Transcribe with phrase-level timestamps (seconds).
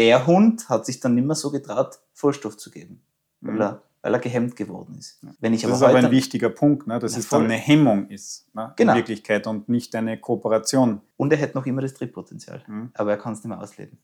[0.00, 3.02] der Hund hat sich dann nicht mehr so getraut, Vorstoff zu geben,
[3.42, 3.60] weil, Mhm.
[3.60, 5.20] er, weil er gehemmt geworden ist.
[5.40, 6.98] Wenn ich Das aber ist aber ein wichtiger Punkt, ne?
[6.98, 7.44] dass es dann voll.
[7.44, 8.72] eine Hemmung ist, ne?
[8.76, 8.92] Genau.
[8.92, 11.02] in Wirklichkeit und nicht eine Kooperation.
[11.18, 12.90] und er hätte noch immer das Triebpotenzial, Mhm.
[12.94, 13.98] aber er kann es nicht mehr ausleben.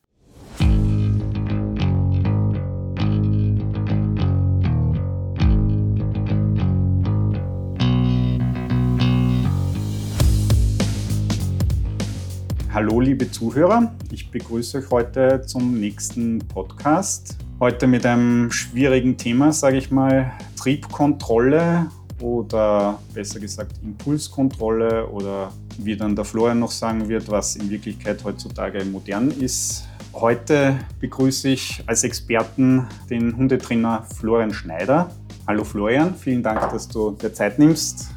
[12.76, 17.38] Hallo liebe Zuhörer, ich begrüße euch heute zum nächsten Podcast.
[17.58, 21.86] Heute mit einem schwierigen Thema, sage ich mal, Triebkontrolle
[22.20, 28.22] oder besser gesagt Impulskontrolle oder wie dann der Florian noch sagen wird, was in Wirklichkeit
[28.24, 29.88] heutzutage modern ist.
[30.12, 35.10] Heute begrüße ich als Experten den Hundetrainer Florian Schneider.
[35.46, 38.10] Hallo Florian, vielen Dank, dass du dir Zeit nimmst,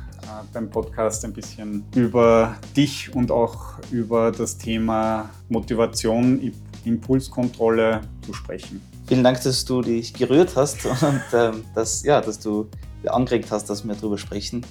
[0.54, 6.52] beim Podcast ein bisschen über dich und auch über das Thema Motivation,
[6.86, 8.82] Impulskontrolle zu sprechen.
[9.08, 12.70] Vielen Dank, dass du dich gerührt hast und ähm, dass, ja, dass du
[13.06, 14.66] angeregt hast, dass wir darüber sprechen.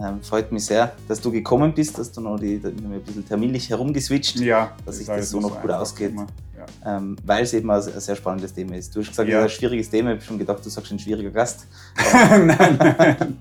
[0.00, 3.26] Ähm, freut mich sehr, dass du gekommen bist, dass du noch die, da, ein bisschen
[3.26, 6.12] terminlich herumgeswitcht, Ja, Dass sich das so noch gut ausgeht.
[6.16, 6.96] Ja.
[6.96, 8.94] ähm, weil es eben ein, ein sehr spannendes Thema ist.
[8.94, 9.40] Du hast gesagt, Ja.
[9.40, 10.10] es ist ein schwieriges Thema.
[10.10, 11.66] Ich habe schon gedacht, du sagst ein schwieriger Gast.
[12.12, 13.36] nein, nein.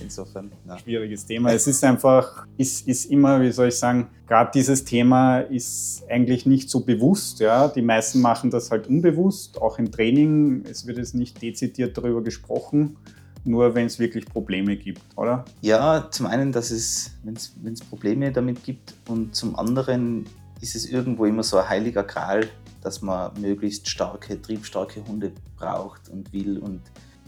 [0.00, 0.78] Insofern, ja.
[0.78, 1.52] schwieriges Thema.
[1.52, 6.46] Es ist einfach, ist, ist immer, wie soll ich sagen, gerade dieses Thema ist eigentlich
[6.46, 7.40] nicht so bewusst.
[7.40, 7.66] Ja?
[7.68, 10.64] Die meisten machen das halt unbewusst, auch im Training.
[10.70, 12.96] Es wird jetzt nicht dezidiert darüber gesprochen,
[13.44, 15.44] nur wenn es wirklich Probleme gibt, oder?
[15.60, 17.34] Ja, zum einen, dass es, wenn
[17.72, 20.26] es Probleme damit gibt und zum anderen
[20.60, 22.48] ist es irgendwo immer so ein heiliger Gral,
[22.82, 26.80] dass man möglichst starke, triebstarke Hunde braucht und will und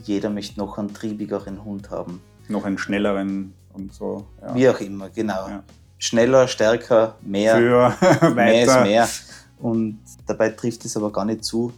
[0.03, 2.21] jeder möchte noch einen triebigeren Hund haben.
[2.47, 4.25] Noch einen schnelleren und so.
[4.41, 4.55] Ja.
[4.55, 5.47] Wie auch immer, genau.
[5.47, 5.63] Ja.
[5.97, 8.83] Schneller, stärker, mehr, Für mehr ist weiter.
[8.83, 9.09] mehr.
[9.59, 11.73] Und dabei trifft es aber gar nicht zu.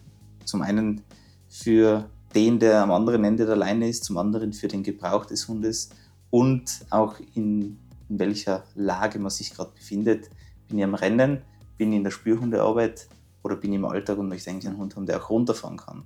[0.46, 1.04] Zum einen
[1.50, 5.48] für den, der am anderen Ende der Leine ist, zum anderen für den Gebrauch des
[5.48, 5.90] Hundes
[6.30, 7.80] und auch in,
[8.10, 10.30] in welcher Lage man sich gerade befindet.
[10.68, 11.42] Bin ich am Rennen,
[11.78, 13.08] bin ich in der Spürhundearbeit
[13.44, 16.04] oder bin ich im Alltag und möchte eigentlich einen Hund haben, der auch runterfahren kann.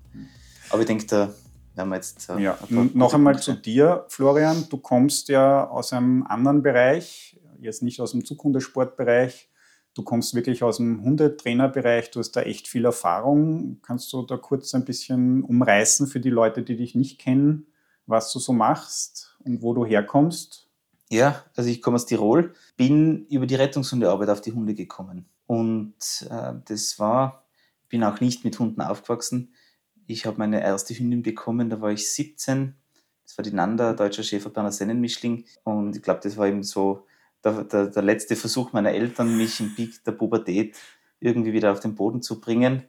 [0.69, 1.33] Aber ich denke, da
[1.75, 2.29] werden wir jetzt.
[2.29, 3.55] äh, Ja, ein noch einmal Punkte.
[3.55, 4.65] zu dir, Florian.
[4.69, 9.49] Du kommst ja aus einem anderen Bereich, jetzt nicht aus dem Zughundesportbereich.
[9.93, 12.11] Du kommst wirklich aus dem Hundetrainerbereich.
[12.11, 13.79] Du hast da echt viel Erfahrung.
[13.81, 17.67] Kannst du da kurz ein bisschen umreißen für die Leute, die dich nicht kennen,
[18.05, 20.69] was du so machst und wo du herkommst?
[21.09, 25.25] Ja, also ich komme aus Tirol, bin über die Rettungshundearbeit auf die Hunde gekommen.
[25.45, 25.93] Und
[26.29, 27.43] äh, das war,
[27.89, 29.53] bin auch nicht mit Hunden aufgewachsen.
[30.07, 32.75] Ich habe meine erste Hündin bekommen, da war ich 17.
[33.25, 35.43] Das war die Nanda, deutscher Schäfer Berner Sennenmischling.
[35.65, 37.05] Und ich glaube, das war eben so
[37.43, 40.75] der, der, der letzte Versuch meiner Eltern, mich im Peak der Pubertät
[41.19, 42.83] irgendwie wieder auf den Boden zu bringen.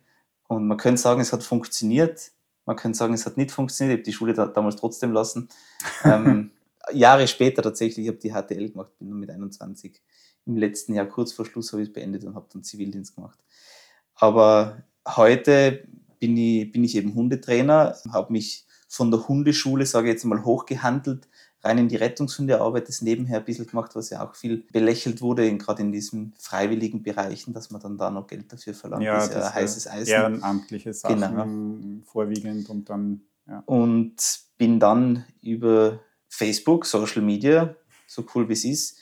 [0.49, 2.33] Und man könnte sagen, es hat funktioniert.
[2.67, 3.95] Man könnte sagen, es hat nicht funktioniert.
[3.95, 5.49] Ich habe die Schule da, damals trotzdem lassen.
[6.05, 6.51] ähm,
[6.93, 10.03] Jahre später tatsächlich, ich habe die HTL gemacht, bin nur mit 21.
[10.47, 13.39] Im letzten Jahr, kurz vor Schluss, habe ich es beendet und habe dann Zivildienst gemacht.
[14.15, 15.87] Aber heute
[16.19, 20.45] bin ich, bin ich eben Hundetrainer, habe mich von der Hundeschule, sage ich jetzt mal,
[20.45, 21.29] hochgehandelt,
[21.65, 25.56] rein in die Rettungshundearbeit, das nebenher ein bisschen gemacht, was ja auch viel belächelt wurde,
[25.56, 29.05] gerade in diesen freiwilligen Bereichen, dass man dann da noch Geld dafür verlangt.
[29.05, 30.12] Ja, das ist ja das heißes Eisen.
[30.12, 32.05] Ehrenamtliche Sachen Genau.
[32.05, 33.62] vorwiegend und dann, ja.
[33.67, 38.99] und bin dann über Facebook, Social Media, so cool wie es ist,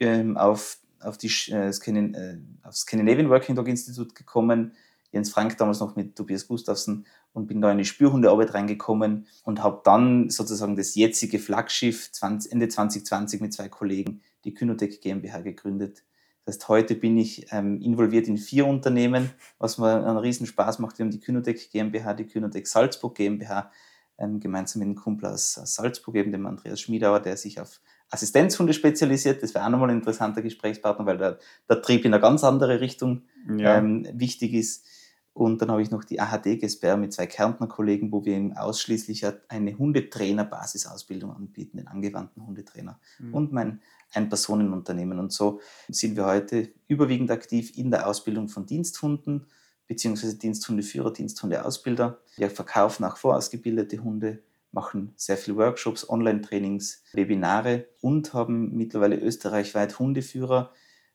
[0.00, 2.38] ähm, auf, auf die, äh, Scandin äh,
[2.72, 4.72] Scandinavian Working Dog Institute gekommen.
[5.12, 9.62] Jens Frank damals noch mit Tobias Gustafsson und bin da in die Spürhundearbeit reingekommen und
[9.62, 15.40] habe dann sozusagen das jetzige Flaggschiff 20, Ende 2020 mit zwei Kollegen, die Kynotech GmbH,
[15.40, 16.04] gegründet.
[16.44, 20.80] Das heißt, heute bin ich ähm, involviert in vier Unternehmen, was mir einen riesen Spaß
[20.80, 20.98] macht.
[20.98, 23.70] Wir haben die Kynotech GmbH, die Kynotech Salzburg GmbH,
[24.18, 27.80] ähm, gemeinsam mit einem Kumpel aus, aus Salzburg, eben dem Andreas Schmiedauer, der sich auf
[28.10, 29.42] Assistenzhunde spezialisiert.
[29.42, 31.38] Das wäre auch nochmal ein interessanter Gesprächspartner, weil der,
[31.68, 33.22] der Trieb in eine ganz andere Richtung
[33.56, 33.78] ja.
[33.78, 34.86] ähm, wichtig ist.
[35.34, 38.54] Und dann habe ich noch die AHD Gesper mit zwei Kärntner Kollegen, wo wir eben
[38.54, 43.00] ausschließlich eine Hundetrainer-Basisausbildung anbieten, den angewandten Hundetrainer.
[43.18, 43.34] Mhm.
[43.34, 43.80] Und mein
[44.12, 45.18] Ein-Personen-Unternehmen.
[45.18, 49.46] Und so sind wir heute überwiegend aktiv in der Ausbildung von Diensthunden,
[49.86, 52.20] beziehungsweise Diensthundeführer, Diensthundeausbilder.
[52.36, 59.98] Wir verkaufen auch vorausgebildete Hunde, machen sehr viele Workshops, Online-Trainings, Webinare und haben mittlerweile österreichweit
[59.98, 60.72] Hundeführer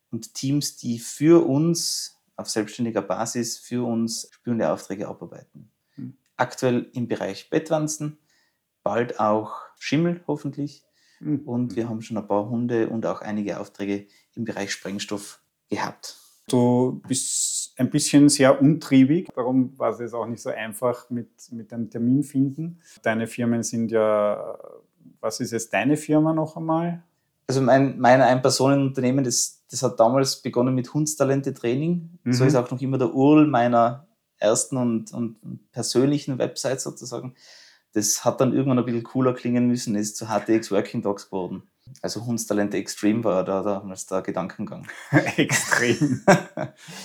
[0.09, 5.71] und Teams, die für uns auf selbstständiger Basis für uns spürende Aufträge abarbeiten.
[5.95, 6.17] Hm.
[6.37, 8.19] Aktuell im Bereich Bettwanzen,
[8.83, 10.85] bald auch Schimmel hoffentlich.
[11.19, 11.39] Mhm.
[11.39, 16.17] Und wir haben schon ein paar Hunde und auch einige Aufträge im Bereich Sprengstoff gehabt.
[16.49, 21.29] Du bist ein bisschen sehr untriebig, darum war es jetzt auch nicht so einfach mit,
[21.51, 22.79] mit einem Termin finden.
[23.01, 24.57] Deine Firmen sind ja,
[25.19, 27.03] was ist jetzt deine Firma noch einmal?
[27.47, 32.19] Also mein, mein Ein-Personen-Unternehmen, das, das hat damals begonnen mit Hundstalente-Training.
[32.23, 32.33] Mhm.
[32.33, 37.35] So ist auch noch immer der URL meiner ersten und, und persönlichen Website sozusagen.
[37.93, 41.63] Das hat dann irgendwann ein bisschen cooler klingen müssen, ist zu HTX Working Dogs geworden.
[42.01, 44.87] Also Hundstalente Extrem war da damals der Gedankengang.
[45.37, 46.21] extrem.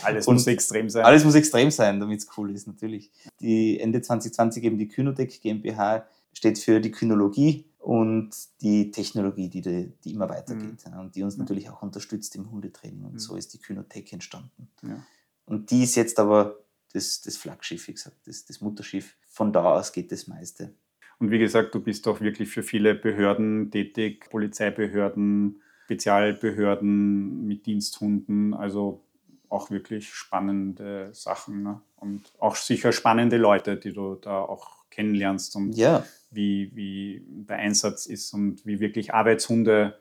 [0.02, 1.04] alles muss extrem sein.
[1.04, 3.10] Alles muss extrem sein, damit es cool ist, natürlich.
[3.40, 8.30] Die Ende 2020 eben die Kynotech GmbH steht für die Kynologie und
[8.60, 11.00] die Technologie, die, die, die immer weitergeht mhm.
[11.00, 13.04] und die uns natürlich auch unterstützt im Hundetraining.
[13.04, 13.18] Und mhm.
[13.18, 14.68] so ist die Kynotech entstanden.
[14.82, 15.04] Ja.
[15.46, 16.60] Und die ist jetzt aber
[16.92, 19.16] das, das Flaggschiff, wie gesagt, das, das Mutterschiff.
[19.28, 20.72] Von da aus geht das meiste.
[21.18, 28.54] Und wie gesagt, du bist auch wirklich für viele Behörden tätig, Polizeibehörden, Spezialbehörden mit Diensthunden,
[28.54, 29.02] also
[29.48, 31.80] auch wirklich spannende Sachen ne?
[31.96, 36.06] und auch sicher spannende Leute, die du da auch kennenlernst und ja.
[36.32, 39.98] Wie, wie der Einsatz ist und wie wirklich Arbeitshunde,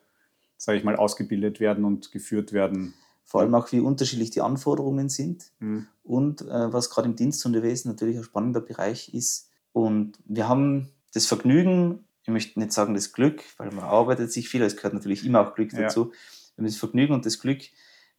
[0.58, 2.94] sage ich mal, ausgebildet werden und geführt werden.
[3.24, 5.52] Vor allem auch, wie unterschiedlich die Anforderungen sind.
[5.60, 5.88] Mhm.
[6.04, 9.50] Und äh, was gerade im Diensthundewesen natürlich ein spannender Bereich ist.
[9.74, 14.50] Und wir haben das Vergnügen, ich möchte nicht sagen das Glück, weil man arbeitet sich
[14.50, 16.06] viel, es gehört natürlich immer auch Glück dazu.
[16.06, 16.12] Ja.
[16.56, 17.62] Wir haben das Vergnügen und das Glück,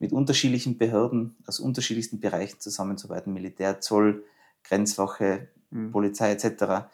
[0.02, 4.24] mit unterschiedlichen Behörden aus unterschiedlichsten Bereichen zusammenzuarbeiten, Militär, Zoll,
[4.64, 5.92] Grenzwache, mhm.
[5.92, 6.88] Polizei etc.,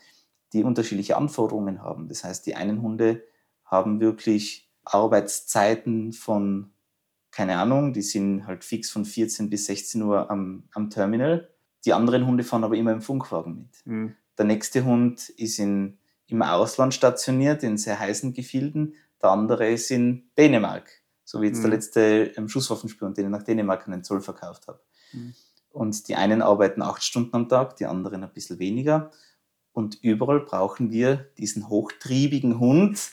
[0.53, 2.09] die unterschiedliche Anforderungen haben.
[2.09, 3.23] Das heißt, die einen Hunde
[3.65, 6.73] haben wirklich Arbeitszeiten von,
[7.31, 11.51] keine Ahnung, die sind halt fix von 14 bis 16 Uhr am, am Terminal.
[11.85, 13.87] Die anderen Hunde fahren aber immer im Funkwagen mit.
[13.87, 14.15] Mhm.
[14.37, 18.95] Der nächste Hund ist in, im Ausland stationiert, in sehr heißen Gefilden.
[19.23, 20.91] Der andere ist in Dänemark,
[21.25, 21.63] so wie jetzt mhm.
[21.63, 22.01] der letzte
[22.37, 24.81] ähm, Schusswaffenspion, den ich nach Dänemark an den Zoll verkauft habe.
[25.13, 25.35] Mhm.
[25.71, 29.11] Und die einen arbeiten acht Stunden am Tag, die anderen ein bisschen weniger.
[29.79, 33.13] Und überall brauchen wir diesen hochtriebigen Hund,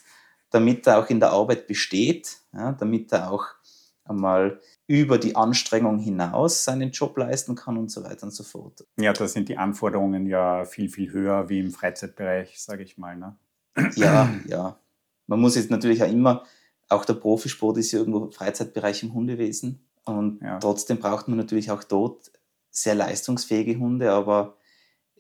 [0.50, 3.46] damit er auch in der Arbeit besteht, ja, damit er auch
[4.04, 8.84] einmal über die Anstrengung hinaus seinen Job leisten kann und so weiter und so fort.
[9.00, 13.16] Ja, da sind die Anforderungen ja viel, viel höher wie im Freizeitbereich, sage ich mal.
[13.16, 13.36] Ne?
[13.96, 14.80] Ja, ja.
[15.28, 16.46] Man muss jetzt natürlich auch immer,
[16.90, 19.86] auch der Profisport ist ja irgendwo Freizeitbereich im Hundewesen.
[20.04, 20.58] Und ja.
[20.58, 22.32] trotzdem braucht man natürlich auch dort
[22.72, 24.58] sehr leistungsfähige Hunde, aber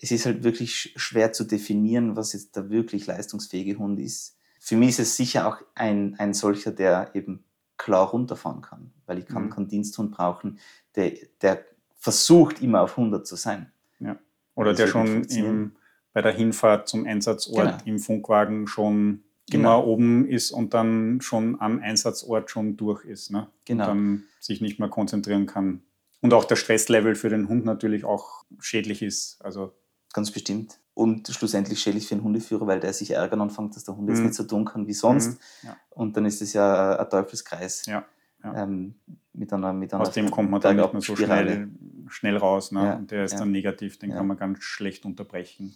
[0.02, 4.38] es ist halt wirklich schwer zu definieren, was jetzt der wirklich leistungsfähige Hund ist.
[4.60, 7.44] Für mich ist es sicher auch ein, ein solcher, der eben
[7.78, 9.50] klar runterfahren kann, weil ich kann mhm.
[9.52, 10.60] keinen Diensthund brauchen,
[10.96, 11.66] der, der
[11.98, 13.72] versucht immer auf 100 zu sein.
[14.00, 14.18] Ja.
[14.56, 15.76] Oder der schon im,
[16.14, 17.84] bei der Hinfahrt zum Einsatzort genau.
[17.86, 19.80] im Funkwagen schon genau.
[19.80, 23.32] immer oben ist und dann schon am Einsatzort schon durch ist.
[23.32, 23.48] Ne?
[23.66, 23.84] Genau.
[23.84, 25.82] Und dann sich nicht mehr konzentrieren kann.
[26.22, 29.38] Und auch der Stresslevel für den Hund natürlich auch schädlich ist.
[29.44, 29.74] Also
[30.16, 33.98] Ganz bestimmt und schlussendlich schädlich für den Hundeführer, weil der sich ärgern anfängt, dass der
[33.98, 34.16] Hund mhm.
[34.16, 35.32] jetzt nicht so tun kann wie sonst.
[35.32, 35.68] Mhm.
[35.68, 35.78] Ja.
[35.90, 37.86] Und dann ist es ja ein Teufelskreis.
[37.86, 38.06] Ja.
[38.42, 38.64] Ja.
[38.64, 38.96] Ähm,
[39.34, 41.70] mit einer, mit einer Aus dem kommt man dann nicht mehr so schnell,
[42.08, 42.72] schnell raus.
[42.72, 42.86] Ne?
[42.86, 42.96] Ja.
[42.96, 45.76] Und der ist dann negativ, den kann man ganz schlecht unterbrechen.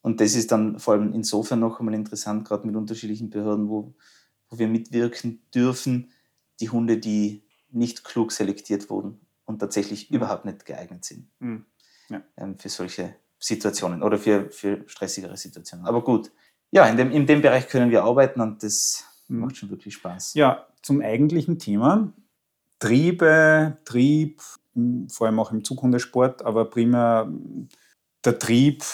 [0.00, 3.94] Und das ist dann vor allem insofern noch einmal interessant, gerade mit unterschiedlichen Behörden, wo,
[4.48, 6.12] wo wir mitwirken dürfen,
[6.60, 10.18] die Hunde, die nicht klug selektiert wurden und tatsächlich mhm.
[10.18, 11.64] überhaupt nicht geeignet sind mhm.
[12.36, 15.84] ähm, für solche Situationen oder für, für stressigere Situationen.
[15.86, 16.30] Aber gut,
[16.70, 19.40] ja, in dem, in dem Bereich können wir arbeiten und das mhm.
[19.40, 20.34] macht schon wirklich Spaß.
[20.34, 22.12] Ja, zum eigentlichen Thema.
[22.78, 24.40] Triebe, Trieb,
[25.08, 27.30] vor allem auch im Zughundesport, aber primär
[28.24, 28.84] der Trieb,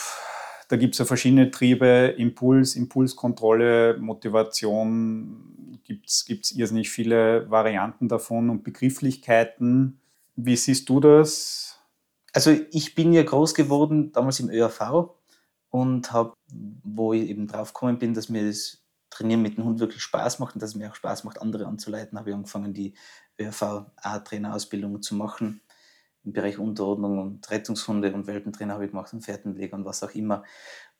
[0.68, 8.50] da gibt es ja verschiedene Triebe, Impuls, Impulskontrolle, Motivation, gibt es irrsinnig viele Varianten davon
[8.50, 10.00] und Begrifflichkeiten.
[10.36, 11.77] Wie siehst du das?
[12.32, 15.10] Also ich bin ja groß geworden damals im ÖRV
[15.70, 16.34] und habe,
[16.82, 20.38] wo ich eben drauf gekommen bin, dass mir das Trainieren mit dem Hund wirklich Spaß
[20.38, 22.94] macht und dass es mir auch Spaß macht, andere anzuleiten, habe ich angefangen, die
[23.40, 25.62] ÖRV-A-Trainerausbildung zu machen.
[26.24, 30.10] Im Bereich Unterordnung und Rettungshunde und Welpentrainer habe ich gemacht und Pferdenleger und was auch
[30.10, 30.44] immer.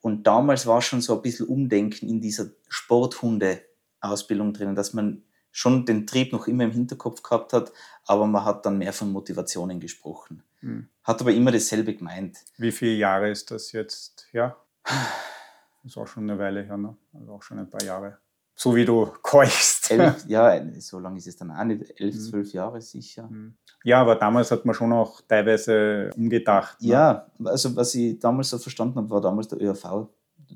[0.00, 5.24] Und damals war schon so ein bisschen Umdenken in dieser Sporthunde-Ausbildung drin, dass man
[5.58, 7.72] schon den Trieb noch immer im Hinterkopf gehabt hat,
[8.06, 10.44] aber man hat dann mehr von Motivationen gesprochen.
[10.60, 10.88] Hm.
[11.02, 12.38] Hat aber immer dasselbe gemeint.
[12.58, 14.56] Wie viele Jahre ist das jetzt her?
[14.84, 16.96] Das ist auch schon eine Weile her, ne?
[17.12, 18.18] Also auch schon ein paar Jahre.
[18.54, 19.90] So wie du keuchst.
[19.90, 22.00] Elf, ja, so lange ist es dann auch nicht.
[22.00, 22.20] Elf, hm.
[22.20, 23.28] zwölf Jahre sicher.
[23.28, 23.56] Hm.
[23.82, 26.80] Ja, aber damals hat man schon auch teilweise umgedacht.
[26.80, 26.88] Ne?
[26.88, 30.08] Ja, also was ich damals so verstanden habe, war damals der ÖRV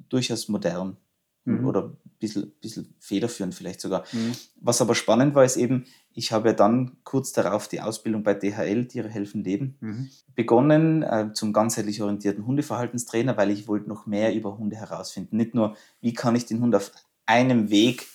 [0.08, 0.96] durchaus modern
[1.44, 1.66] mhm.
[1.66, 1.92] oder
[2.22, 4.04] bisschen, bisschen federführend vielleicht sogar.
[4.12, 4.32] Mhm.
[4.60, 8.34] Was aber spannend war, ist eben, ich habe ja dann kurz darauf die Ausbildung bei
[8.34, 10.10] DHL, Tiere helfen Leben, mhm.
[10.34, 15.36] begonnen äh, zum ganzheitlich orientierten Hundeverhaltenstrainer, weil ich wollte noch mehr über Hunde herausfinden.
[15.36, 16.92] Nicht nur, wie kann ich den Hund auf
[17.26, 18.06] einem Weg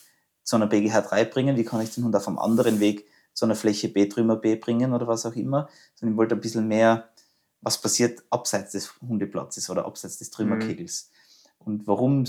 [0.44, 3.46] zu einer BGH 3 bringen, wie kann ich den Hund auf einem anderen Weg zu
[3.46, 6.68] einer Fläche B, Trümmer B bringen oder was auch immer, sondern ich wollte ein bisschen
[6.68, 7.10] mehr,
[7.62, 11.12] was passiert abseits des Hundeplatzes oder abseits des Trümmerkegels.
[11.12, 11.18] Mhm.
[11.66, 12.24] Und warum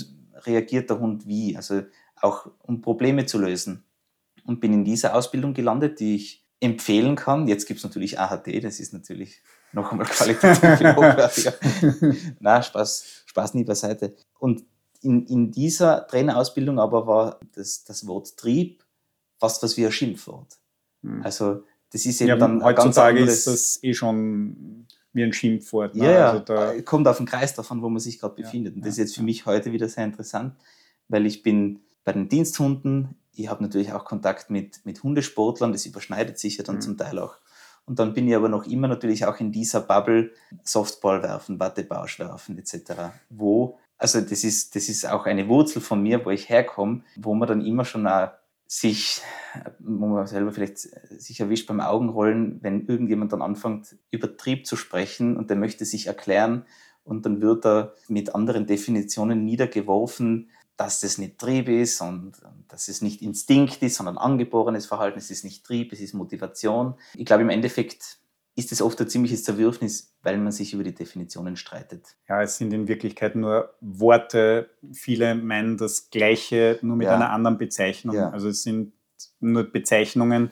[0.45, 1.55] reagiert der Hund wie?
[1.55, 1.83] Also
[2.15, 3.83] auch um Probleme zu lösen.
[4.43, 7.47] Und bin in dieser Ausbildung gelandet, die ich empfehlen kann.
[7.47, 9.41] Jetzt gibt es natürlich AHT, das ist natürlich
[9.71, 11.53] noch einmal qualitativ hochwertiger.
[12.39, 14.15] Na, Spaß, Spaß nie beiseite.
[14.39, 14.63] Und
[15.01, 18.83] in, in dieser Trainerausbildung aber war das, das Wort Trieb
[19.37, 20.57] fast was wie ein Schimpfwort.
[21.03, 21.23] Hm.
[21.23, 25.95] Also das ist eben ja, dann heutzutage ist das eh schon wie ein Schimpfwort.
[25.95, 26.11] Ne?
[26.13, 28.75] Ja, also da äh, kommt auf den Kreis davon, wo man sich gerade befindet.
[28.75, 30.55] Und das ja, ist jetzt für mich heute wieder sehr interessant,
[31.07, 35.85] weil ich bin bei den Diensthunden, ich habe natürlich auch Kontakt mit, mit Hundesportlern, das
[35.85, 36.81] überschneidet sich ja dann mhm.
[36.81, 37.35] zum Teil auch.
[37.85, 40.31] Und dann bin ich aber noch immer natürlich auch in dieser Bubble
[40.63, 46.01] Softball werfen, Wattebausch werfen etc., wo, also das ist, das ist auch eine Wurzel von
[46.01, 48.29] mir, wo ich herkomme, wo man dann immer schon auch
[48.71, 49.21] sich,
[49.79, 54.75] wo man selber vielleicht sich erwischt beim Augenrollen, wenn irgendjemand dann anfängt, über Trieb zu
[54.75, 56.65] sprechen und der möchte sich erklären
[57.03, 62.33] und dann wird er mit anderen Definitionen niedergeworfen, dass das nicht Trieb ist und
[62.67, 65.17] dass es nicht Instinkt ist, sondern angeborenes Verhalten.
[65.17, 66.93] Es ist nicht Trieb, es ist Motivation.
[67.15, 68.18] Ich glaube, im Endeffekt
[68.59, 72.17] ist es oft ein ziemliches Zerwürfnis, weil man sich über die Definitionen streitet.
[72.27, 74.69] Ja, es sind in Wirklichkeit nur Worte.
[74.91, 77.15] Viele meinen das Gleiche, nur mit ja.
[77.15, 78.15] einer anderen Bezeichnung.
[78.15, 78.29] Ja.
[78.29, 78.91] Also es sind
[79.39, 80.51] nur Bezeichnungen,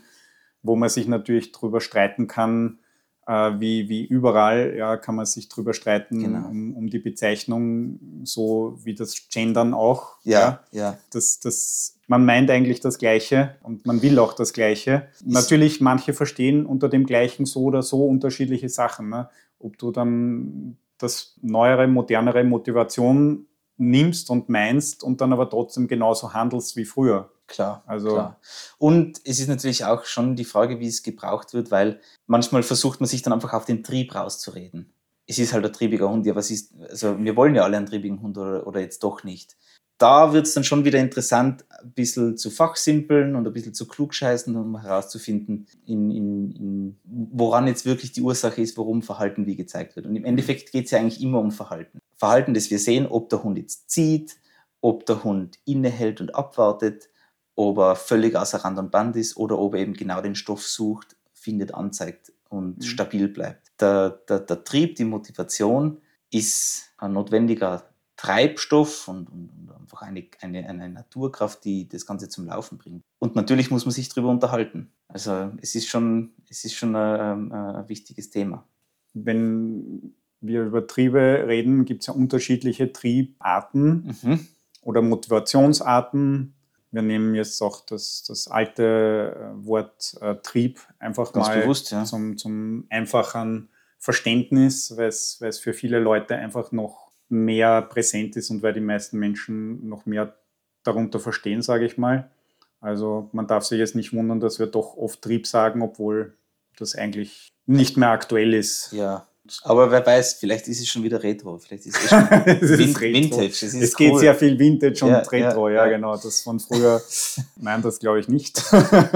[0.63, 2.79] wo man sich natürlich darüber streiten kann,
[3.27, 6.47] wie, wie überall, ja, kann man sich drüber streiten genau.
[6.47, 10.15] um, um, die Bezeichnung, so wie das Gendern auch.
[10.23, 10.81] Ja, ja.
[10.91, 10.97] ja.
[11.11, 15.09] Das, das, man meint eigentlich das Gleiche und man will auch das Gleiche.
[15.13, 19.09] Ist Natürlich, manche verstehen unter dem Gleichen so oder so unterschiedliche Sachen.
[19.09, 19.29] Ne?
[19.59, 26.33] Ob du dann das neuere, modernere Motivation nimmst und meinst und dann aber trotzdem genauso
[26.33, 27.29] handelst wie früher.
[27.47, 28.39] Klar, also klar.
[28.77, 32.99] Und es ist natürlich auch schon die Frage, wie es gebraucht wird, weil manchmal versucht
[32.99, 34.93] man sich dann einfach auf den Trieb rauszureden.
[35.25, 37.85] Es ist halt ein triebiger Hund, ja, was ist, also wir wollen ja alle einen
[37.85, 39.57] triebigen Hund oder, oder jetzt doch nicht.
[39.97, 43.87] Da wird es dann schon wieder interessant, ein bisschen zu fachsimpeln und ein bisschen zu
[43.87, 49.55] klugscheißen, um herauszufinden, in, in, in, woran jetzt wirklich die Ursache ist, warum Verhalten wie
[49.55, 50.05] gezeigt wird.
[50.05, 51.99] Und im Endeffekt geht es ja eigentlich immer um Verhalten.
[52.15, 54.37] Verhalten, das wir sehen, ob der Hund jetzt zieht,
[54.81, 57.09] ob der Hund innehält und abwartet,
[57.57, 60.65] ob er völlig außer Rand und Band ist oder ob er eben genau den Stoff
[60.65, 62.81] sucht, findet, anzeigt und mhm.
[62.81, 63.71] stabil bleibt.
[63.81, 65.97] Der, der, der, Trieb, die Motivation
[66.31, 67.83] ist ein notwendiger
[68.15, 73.03] Treibstoff und, und, und einfach eine, eine, eine, Naturkraft, die das Ganze zum Laufen bringt.
[73.19, 74.91] Und natürlich muss man sich darüber unterhalten.
[75.07, 78.67] Also es ist schon, es ist schon ein, ein wichtiges Thema.
[79.13, 84.47] Wenn wir über Triebe reden, gibt es ja unterschiedliche Triebarten mhm.
[84.81, 86.53] oder Motivationsarten.
[86.91, 91.91] Wir nehmen jetzt auch das, das alte äh, Wort äh, Trieb einfach Ganz mal bewusst,
[91.91, 92.05] ja.
[92.05, 98.37] zum, zum einfachen Verständnis, weil es, weil es für viele Leute einfach noch mehr präsent
[98.37, 100.35] ist und weil die meisten Menschen noch mehr
[100.83, 102.31] darunter verstehen, sage ich mal.
[102.79, 106.37] Also man darf sich jetzt nicht wundern, dass wir doch oft Trieb sagen, obwohl
[106.77, 108.93] das eigentlich nicht mehr aktuell ist.
[108.93, 109.26] Ja,
[109.63, 113.01] aber wer weiß, vielleicht ist es schon wieder Retro, vielleicht ist es schon Vin Retro.
[113.01, 113.47] Vintage.
[113.47, 116.15] Es, es geht sehr viel Vintage und ja, Retro, ja, ja, genau.
[116.15, 117.01] Das von früher,
[117.55, 118.63] nein, das glaube ich nicht.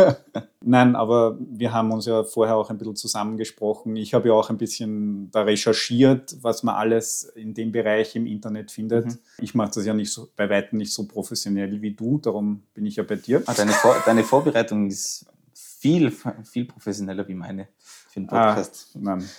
[0.62, 3.96] nein, aber wir haben uns ja vorher auch ein bisschen zusammengesprochen.
[3.96, 8.26] Ich habe ja auch ein bisschen da recherchiert, was man alles in dem Bereich im
[8.26, 9.06] Internet findet.
[9.06, 9.20] Mhm.
[9.40, 12.86] Ich mache das ja nicht so, bei weitem nicht so professionell wie du, darum bin
[12.86, 13.44] ich ja bei dir.
[13.46, 17.68] Ah, deine, Vor deine Vorbereitung ist viel, viel professioneller wie meine
[18.12, 18.91] für den Podcast.
[18.96, 19.30] Ah, nein,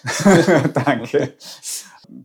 [0.74, 1.34] danke.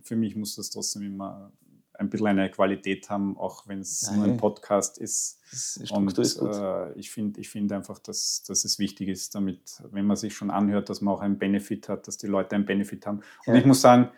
[0.02, 1.52] für mich muss das trotzdem immer
[1.94, 5.40] ein bisschen eine Qualität haben, auch wenn es nur ein Podcast ist.
[5.50, 9.82] ist und ist äh, ich finde ich find einfach, dass, dass es wichtig ist, damit,
[9.90, 12.66] wenn man sich schon anhört, dass man auch einen Benefit hat, dass die Leute einen
[12.66, 13.18] Benefit haben.
[13.46, 13.60] Und ja.
[13.60, 14.10] ich muss sagen,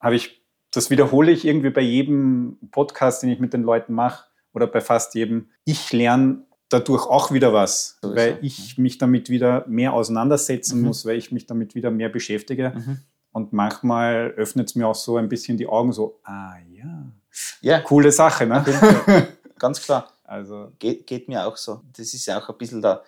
[0.00, 4.26] habe ich, das wiederhole ich irgendwie bei jedem Podcast, den ich mit den Leuten mache,
[4.54, 5.50] oder bei fast jedem.
[5.64, 10.86] Ich lerne dadurch auch wieder was, so weil ich mich damit wieder mehr auseinandersetzen mhm.
[10.86, 12.72] muss, weil ich mich damit wieder mehr beschäftige.
[12.74, 12.98] Mhm.
[13.32, 17.06] Und manchmal öffnet es mir auch so ein bisschen die Augen, so, ah ja,
[17.60, 17.80] ja.
[17.80, 18.46] coole Sache.
[18.46, 18.64] Ne?
[19.58, 20.12] Ganz klar.
[20.24, 21.82] Also geht, geht, mir auch so.
[21.96, 23.02] Das ist ja auch ein bisschen der,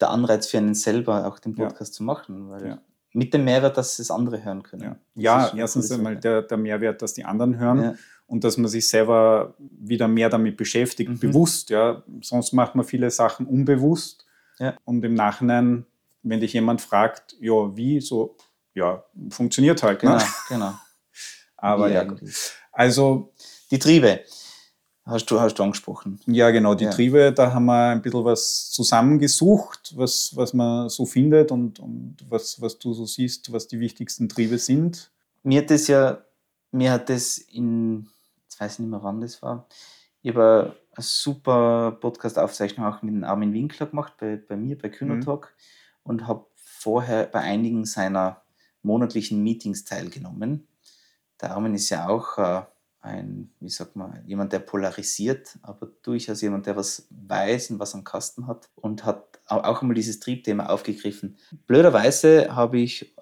[0.00, 1.96] der Anreiz für einen selber, auch den Podcast ja.
[1.96, 2.78] zu machen, weil ja.
[3.12, 4.96] mit dem Mehrwert, dass es andere hören können.
[5.14, 7.98] Ja, ja erstens einmal der, der Mehrwert, dass die anderen hören.
[8.30, 11.18] Und dass man sich selber wieder mehr damit beschäftigt, mhm.
[11.18, 11.68] bewusst.
[11.68, 12.04] Ja.
[12.22, 14.24] Sonst macht man viele Sachen unbewusst
[14.60, 14.76] ja.
[14.84, 15.84] und im Nachhinein,
[16.22, 18.36] wenn dich jemand fragt, ja, wie, so,
[18.72, 19.98] ja, funktioniert halt.
[19.98, 20.24] Genau, ne?
[20.48, 20.74] genau.
[21.56, 22.06] Aber wie ja,
[22.70, 23.32] also.
[23.72, 24.20] Die Triebe.
[25.04, 26.20] Hast du, hast du angesprochen.
[26.26, 26.90] Ja, genau, die ja.
[26.90, 32.16] Triebe, da haben wir ein bisschen was zusammengesucht, was, was man so findet und, und
[32.28, 35.10] was, was du so siehst, was die wichtigsten Triebe sind.
[35.42, 36.22] Mir hat das ja,
[36.70, 38.08] mir hat das in,
[38.50, 39.68] jetzt weiß ich nicht mehr wann das war,
[40.22, 45.54] ich habe eine super Podcast-Aufzeichnung auch mit Armin Winkler gemacht, bei, bei mir, bei Kühnertalk
[45.56, 46.10] mhm.
[46.10, 48.42] und habe vorher bei einigen seiner
[48.82, 50.66] monatlichen Meetings teilgenommen.
[51.40, 52.62] Der Armin ist ja auch äh,
[53.00, 57.94] ein, wie sagt man, jemand, der polarisiert, aber durchaus jemand, der was weiß und was
[57.94, 61.38] am Kasten hat und hat auch einmal dieses Triebthema aufgegriffen.
[61.66, 63.14] Blöderweise habe ich,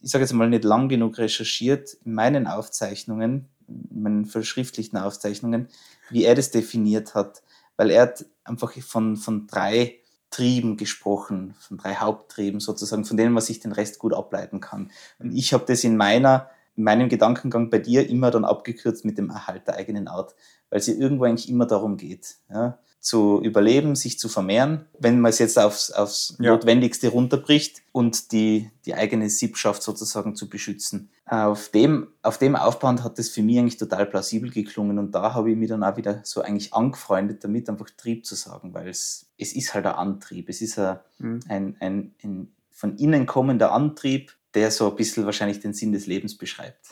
[0.00, 3.48] ich sage jetzt mal, nicht lang genug recherchiert in meinen Aufzeichnungen,
[3.90, 5.68] meinen verschriftlichten Aufzeichnungen,
[6.10, 7.42] wie er das definiert hat,
[7.76, 9.96] weil er hat einfach von, von drei
[10.30, 14.90] Trieben gesprochen, von drei Haupttrieben sozusagen, von denen man sich den Rest gut ableiten kann.
[15.18, 19.18] Und ich habe das in meiner in meinem Gedankengang bei dir immer dann abgekürzt mit
[19.18, 20.34] dem Erhalt der eigenen Art,
[20.70, 25.20] weil es ja irgendwo eigentlich immer darum geht, ja, zu überleben, sich zu vermehren, wenn
[25.20, 26.50] man es jetzt aufs, aufs ja.
[26.52, 31.10] Notwendigste runterbricht und die, die eigene Sippschaft sozusagen zu beschützen.
[31.24, 35.32] Auf dem, auf dem aufbauend hat das für mich eigentlich total plausibel geklungen und da
[35.32, 38.88] habe ich mich dann auch wieder so eigentlich angefreundet damit, einfach Trieb zu sagen, weil
[38.88, 41.40] es, es ist halt ein Antrieb, es ist ein, mhm.
[41.48, 46.06] ein, ein, ein von innen kommender Antrieb, der so ein bisschen wahrscheinlich den Sinn des
[46.06, 46.86] Lebens beschreibt.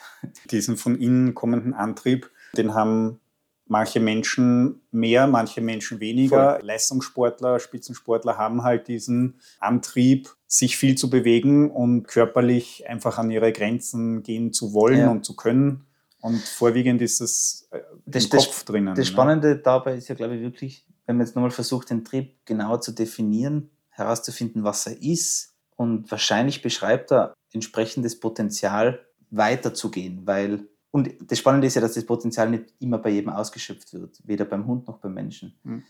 [0.50, 3.20] Diesen von innen kommenden Antrieb, den haben
[3.68, 6.56] manche Menschen mehr, manche Menschen weniger.
[6.56, 6.66] Voll.
[6.66, 13.52] Leistungssportler, Spitzensportler haben halt diesen Antrieb, sich viel zu bewegen und körperlich einfach an ihre
[13.52, 15.10] Grenzen gehen zu wollen ja.
[15.10, 15.84] und zu können.
[16.20, 18.94] Und vorwiegend ist es äh, im das, Kopf das, drinnen.
[18.94, 19.04] Das ne?
[19.04, 19.58] Spannende ne?
[19.58, 22.92] dabei ist ja, glaube ich, wirklich, wenn man jetzt nochmal versucht, den Trieb genauer zu
[22.92, 25.54] definieren, herauszufinden, was er ist.
[25.76, 32.06] Und wahrscheinlich beschreibt er entsprechendes Potenzial weiterzugehen, weil und das Spannende ist ja, dass das
[32.06, 35.58] Potenzial nicht immer bei jedem ausgeschöpft wird, weder beim Hund noch beim Menschen.
[35.62, 35.84] Mhm.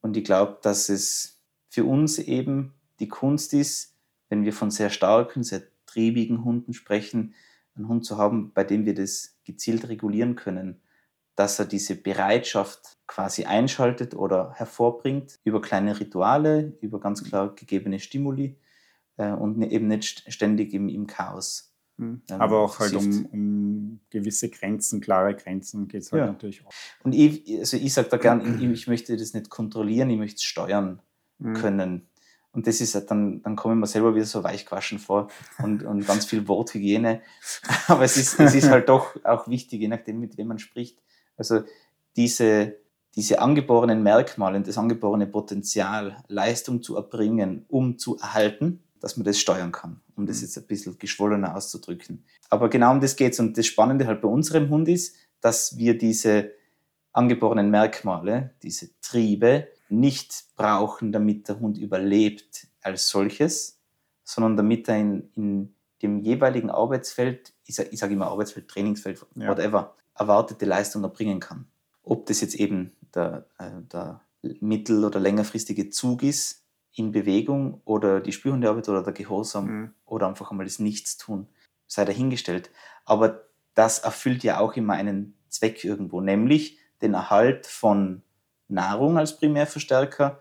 [0.00, 3.96] Und ich glaube, dass es für uns eben die Kunst ist,
[4.28, 7.34] wenn wir von sehr starken, sehr triebigen Hunden sprechen,
[7.76, 10.80] einen Hund zu haben, bei dem wir das gezielt regulieren können,
[11.36, 17.98] dass er diese Bereitschaft quasi einschaltet oder hervorbringt über kleine Rituale, über ganz klar gegebene
[17.98, 18.58] Stimuli
[19.16, 21.69] äh, und ne, eben nicht ständig im, im Chaos.
[22.00, 22.22] Mhm.
[22.28, 26.26] Aber auch halt um, um, gewisse Grenzen, klare Grenzen geht es halt ja.
[26.26, 26.72] natürlich auch.
[27.04, 30.36] Und ich, also ich sage da gern, ich, ich, möchte das nicht kontrollieren, ich möchte
[30.36, 31.02] es steuern
[31.38, 31.54] mhm.
[31.54, 32.06] können.
[32.52, 35.28] Und das ist halt dann, dann kommen wir selber wieder so weichquaschen vor
[35.62, 37.20] und, und ganz viel Worthygiene.
[37.86, 40.98] Aber es ist, es ist halt doch auch wichtig, je nachdem, mit wem man spricht.
[41.36, 41.60] Also
[42.16, 42.78] diese,
[43.14, 49.24] diese angeborenen Merkmale und das angeborene Potenzial, Leistung zu erbringen, um zu erhalten, dass man
[49.24, 50.42] das steuern kann, um das mhm.
[50.42, 52.24] jetzt ein bisschen geschwollener auszudrücken.
[52.48, 53.40] Aber genau um das geht es.
[53.40, 56.52] Und das Spannende halt bei unserem Hund ist, dass wir diese
[57.12, 63.80] angeborenen Merkmale, diese Triebe, nicht brauchen, damit der Hund überlebt als solches,
[64.22, 69.48] sondern damit er in, in dem jeweiligen Arbeitsfeld, ich sage sag immer Arbeitsfeld, Trainingsfeld, ja.
[69.48, 71.66] whatever, erwartete Leistung erbringen kann.
[72.02, 74.20] Ob das jetzt eben der, äh, der
[74.60, 79.94] mittel- oder längerfristige Zug ist, in Bewegung oder die Spürhundearbeit oder der Gehorsam mhm.
[80.04, 81.46] oder einfach einmal das Nichtstun,
[81.86, 82.70] sei dahingestellt.
[83.04, 88.22] Aber das erfüllt ja auch immer einen Zweck irgendwo, nämlich den Erhalt von
[88.68, 90.38] Nahrung als Primärverstärker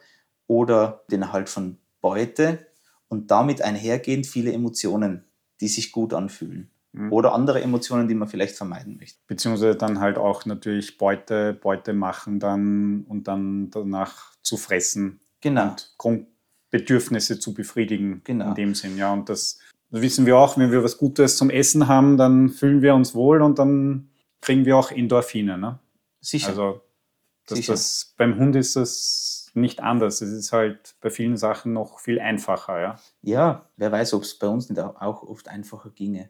[0.47, 2.67] oder den Erhalt von Beute
[3.07, 5.25] und damit einhergehend viele Emotionen,
[5.61, 6.69] die sich gut anfühlen.
[6.91, 7.11] Mhm.
[7.11, 9.19] Oder andere Emotionen, die man vielleicht vermeiden möchte.
[9.27, 15.19] Beziehungsweise dann halt auch natürlich Beute, Beute machen dann und dann danach zu fressen.
[15.41, 15.69] Genau.
[15.69, 16.27] Und Grund,
[16.71, 18.49] Bedürfnisse zu befriedigen genau.
[18.49, 18.97] in dem Sinn.
[18.97, 19.59] Ja, und das,
[19.91, 23.41] wissen wir auch, wenn wir was Gutes zum Essen haben, dann fühlen wir uns wohl
[23.41, 24.09] und dann
[24.41, 25.57] kriegen wir auch Endorphine.
[25.57, 25.79] Ne?
[26.21, 26.49] Sicher.
[26.49, 26.81] Also
[27.47, 27.73] das, Sicher.
[27.73, 30.21] Das, beim Hund ist das nicht anders.
[30.21, 32.79] Es ist halt bei vielen Sachen noch viel einfacher.
[32.79, 36.29] Ja, ja wer weiß, ob es bei uns nicht auch oft einfacher ginge.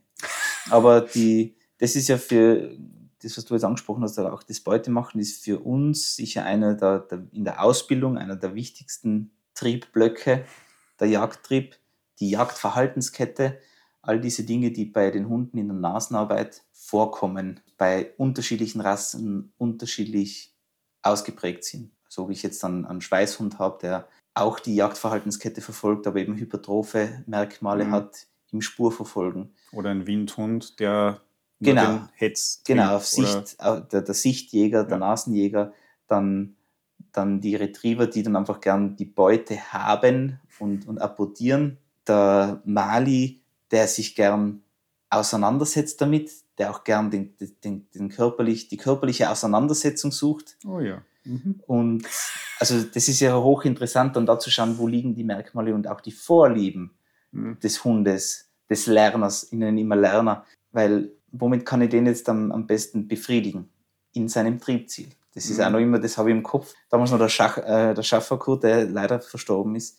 [0.69, 2.78] Aber die, das ist ja für
[3.21, 6.99] das, was du jetzt angesprochen hast, auch das Beutemachen ist für uns sicher einer der,
[6.99, 10.45] der in der Ausbildung einer der wichtigsten Triebblöcke,
[11.00, 11.76] der Jagdtrieb,
[12.19, 13.60] die Jagdverhaltenskette,
[14.02, 20.56] all diese Dinge, die bei den Hunden in der Nasenarbeit vorkommen, bei unterschiedlichen Rassen unterschiedlich
[21.02, 21.91] ausgeprägt sind.
[22.08, 26.36] So wie ich jetzt dann einen Schweißhund habe, der auch die Jagdverhaltenskette verfolgt, aber eben
[26.36, 27.91] hypertrophe Merkmale mhm.
[27.91, 29.54] hat, im Spur verfolgen.
[29.72, 31.22] Oder ein Windhund, der
[31.60, 31.86] genau.
[31.86, 32.65] den hetzt.
[32.65, 34.98] Genau, auf Sicht, der, der, Sichtjäger, der ja.
[34.98, 35.74] Nasenjäger,
[36.08, 36.56] dann,
[37.12, 41.78] dann die Retriever, die dann einfach gern die Beute haben und, und apportieren.
[42.08, 43.41] Der Mali,
[43.72, 44.63] der sich gern
[45.10, 50.58] auseinandersetzt damit, der auch gern den, den, den körperlich, die körperliche Auseinandersetzung sucht.
[50.65, 51.02] Oh ja.
[51.24, 51.62] Mhm.
[51.67, 52.08] Und
[52.60, 56.02] also das ist ja hochinteressant, dann da zu schauen, wo liegen die Merkmale und auch
[56.02, 56.91] die Vorlieben
[57.32, 57.60] mhm.
[57.60, 62.52] des Hundes, des Lerners, ich nenne immer Lerner, weil womit kann ich den jetzt am,
[62.52, 63.69] am besten befriedigen?
[64.13, 65.10] In seinem Triebziel.
[65.34, 65.63] Das ist mhm.
[65.65, 66.74] auch noch immer, das habe ich im Kopf.
[66.89, 69.98] Damals noch der, Schach, äh, der Schafferkurt, der leider verstorben ist.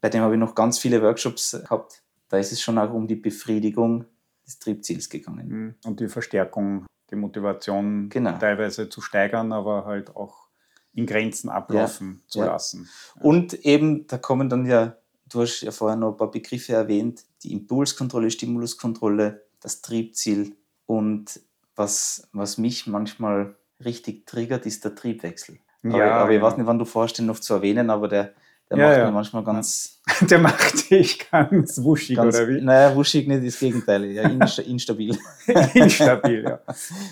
[0.00, 2.02] Bei dem habe ich noch ganz viele Workshops gehabt.
[2.28, 4.06] Da ist es schon auch um die Befriedigung
[4.46, 5.48] des Triebziels gegangen.
[5.48, 5.74] Mhm.
[5.84, 8.38] Und die Verstärkung, die Motivation genau.
[8.38, 10.48] teilweise zu steigern, aber halt auch
[10.94, 12.46] in Grenzen ablaufen ja, zu ja.
[12.46, 12.88] lassen.
[13.20, 14.96] Und eben, da kommen dann ja,
[15.28, 21.40] du hast ja vorher noch ein paar Begriffe erwähnt, die Impulskontrolle, Stimuluskontrolle, das Triebziel und
[21.76, 25.58] was, was mich manchmal richtig triggert, ist der Triebwechsel.
[25.82, 26.46] Ja, aber, aber ich genau.
[26.46, 28.34] weiß nicht, wann du vorstehst, noch zu erwähnen, aber der,
[28.70, 29.04] der ja, macht ja.
[29.04, 30.00] mich manchmal ganz.
[30.28, 32.60] Der macht dich ganz wuschig, ganz, oder wie?
[32.60, 34.04] Naja, wuschig nicht, das Gegenteil.
[34.06, 34.22] Ja,
[34.66, 35.16] instabil.
[35.74, 36.60] instabil, ja.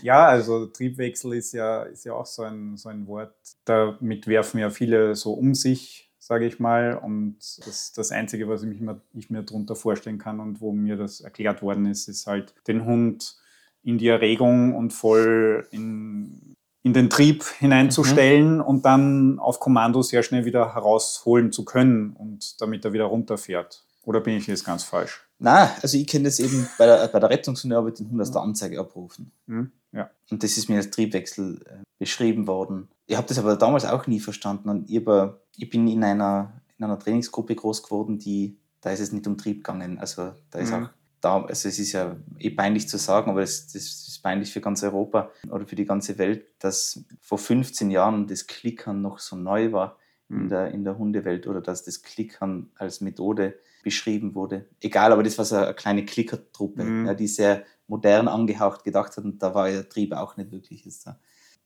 [0.02, 3.34] Ja, also Triebwechsel ist ja, ist ja auch so ein, so ein Wort.
[3.64, 6.94] Damit werfen ja viele so um sich, sage ich mal.
[6.96, 10.96] Und das, das Einzige, was ich, mich, ich mir darunter vorstellen kann und wo mir
[10.96, 13.36] das erklärt worden ist, ist halt den Hund
[13.82, 18.62] in die Erregung und voll in, in den Trieb hineinzustellen mhm.
[18.62, 23.84] und dann auf Kommando sehr schnell wieder herausholen zu können und damit er wieder runterfährt.
[24.04, 25.26] Oder bin ich jetzt ganz falsch?
[25.38, 28.42] Na, also ich kenne das eben bei der, bei der Rettungshundearbeit den Hund aus der
[28.42, 29.32] Anzeige abrufen.
[29.46, 29.72] Mhm.
[29.92, 30.10] Ja.
[30.30, 32.88] Und das ist mir als Triebwechsel äh, beschrieben worden.
[33.06, 34.68] Ich habe das aber damals auch nie verstanden.
[34.68, 39.00] Und ich, aber, ich bin in einer, in einer Trainingsgruppe groß geworden, die, da ist
[39.00, 39.98] es nicht um Trieb gegangen.
[39.98, 40.84] Also da ist mhm.
[40.84, 40.88] auch
[41.20, 44.60] da, also es ist ja eh peinlich zu sagen, aber das, das ist peinlich für
[44.60, 49.36] ganz Europa oder für die ganze Welt, dass vor 15 Jahren das Klickern noch so
[49.36, 50.48] neu war in, mhm.
[50.48, 54.66] der, in der Hundewelt oder dass das Klickern als Methode beschrieben wurde.
[54.80, 57.06] Egal, aber das war so eine kleine Klickertruppe, mhm.
[57.06, 60.86] ja, die sehr modern angehaucht gedacht hat und da war der Trieb auch nicht wirklich
[60.86, 61.18] ist der,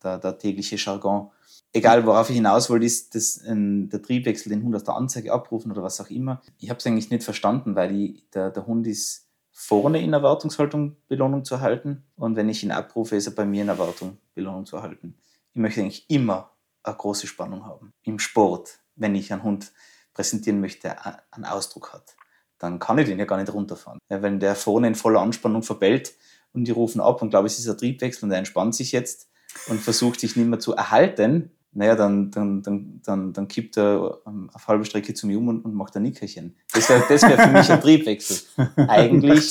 [0.03, 1.31] der, der tägliche Jargon.
[1.73, 5.33] Egal, worauf ich hinaus wollte, ist das, ähm, der Triebwechsel, den Hund aus der Anzeige
[5.33, 6.40] abrufen oder was auch immer.
[6.59, 10.97] Ich habe es eigentlich nicht verstanden, weil ich, der, der Hund ist vorne in Erwartungshaltung
[11.07, 14.67] Belohnung zu erhalten und wenn ich ihn abrufe, ist er bei mir in Erwartung Belohnung
[14.67, 15.17] zu erhalten.
[15.53, 16.51] Ich möchte eigentlich immer
[16.83, 17.95] eine große Spannung haben.
[18.03, 19.73] Im Sport, wenn ich einen Hund
[20.12, 22.17] präsentieren möchte, der einen Ausdruck hat,
[22.59, 24.01] dann kann ich den ja gar nicht runterfahren.
[24.11, 26.14] Ja, wenn der vorne in voller Anspannung verbellt
[26.53, 29.31] und die rufen ab und glaube, es ist ein Triebwechsel und er entspannt sich jetzt
[29.69, 34.19] und versucht sich nicht mehr zu erhalten, naja, dann, dann, dann, dann, dann kippt er
[34.27, 36.57] ähm, auf halbe Strecke zu mir um und, und macht ein Nickerchen.
[36.73, 38.47] Das wäre das wär für mich ein Triebwechsel.
[38.89, 39.51] Eigentlich,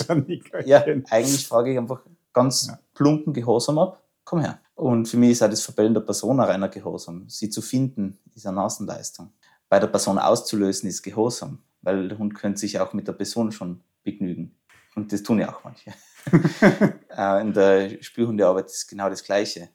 [0.65, 2.79] ja, eigentlich frage ich einfach ganz ja.
[2.93, 4.59] plumpen Gehorsam ab, komm her.
[4.75, 7.25] Und für mich ist auch das Verbellen der Person ein reiner Gehorsam.
[7.27, 9.31] Sie zu finden, ist eine Nasenleistung.
[9.69, 13.51] Bei der Person auszulösen, ist Gehorsam, weil der Hund könnte sich auch mit der Person
[13.51, 14.55] schon begnügen.
[14.95, 15.93] Und das tun ja auch manche.
[17.15, 19.69] Äh, in der Spürhundearbeit ist genau das Gleiche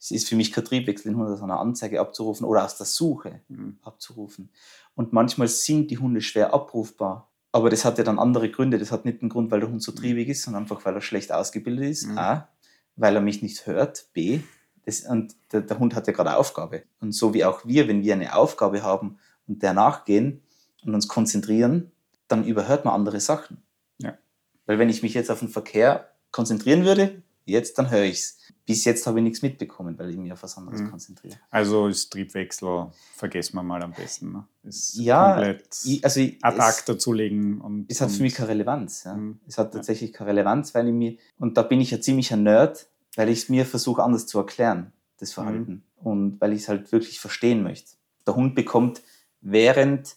[0.00, 2.86] es ist für mich kein Triebwechsel, den Hund aus einer Anzeige abzurufen oder aus der
[2.86, 3.78] Suche mhm.
[3.82, 4.48] abzurufen.
[4.94, 7.28] Und manchmal sind die Hunde schwer abrufbar.
[7.52, 8.78] Aber das hat ja dann andere Gründe.
[8.78, 9.96] Das hat nicht den Grund, weil der Hund so mhm.
[9.96, 12.06] triebig ist, sondern einfach, weil er schlecht ausgebildet ist.
[12.06, 12.18] Mhm.
[12.18, 12.48] A,
[12.96, 14.06] weil er mich nicht hört.
[14.14, 14.40] B,
[14.86, 16.84] das, und der, der Hund hat ja gerade Aufgabe.
[17.00, 20.42] Und so wie auch wir, wenn wir eine Aufgabe haben und der nachgehen
[20.82, 21.90] und uns konzentrieren,
[22.26, 23.62] dann überhört man andere Sachen.
[23.98, 24.16] Ja.
[24.64, 28.40] Weil wenn ich mich jetzt auf den Verkehr konzentrieren würde, jetzt, dann höre ich es
[28.70, 30.90] bis jetzt habe ich nichts mitbekommen, weil ich mich auf was anderes mhm.
[30.90, 31.36] konzentriere.
[31.50, 34.30] Also ist Triebwechsel, vergessen wir mal am besten.
[34.30, 34.46] Ne?
[34.62, 37.60] Ist ja, komplett ich, also ich, ad acta zulegen.
[37.60, 39.02] Und, es hat für mich keine Relevanz.
[39.02, 39.14] Ja.
[39.14, 39.40] Mhm.
[39.48, 42.44] Es hat tatsächlich keine Relevanz, weil ich mir, und da bin ich ja ziemlich ein
[42.44, 45.72] Nerd, weil ich es mir versuche anders zu erklären, das Verhalten.
[45.72, 46.06] Mhm.
[46.06, 47.96] Und weil ich es halt wirklich verstehen möchte.
[48.24, 49.02] Der Hund bekommt
[49.40, 50.16] während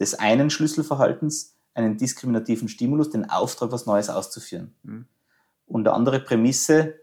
[0.00, 4.74] des einen Schlüsselverhaltens einen diskriminativen Stimulus, den Auftrag, was Neues auszuführen.
[4.82, 5.06] Mhm.
[5.66, 7.02] Und eine andere Prämisse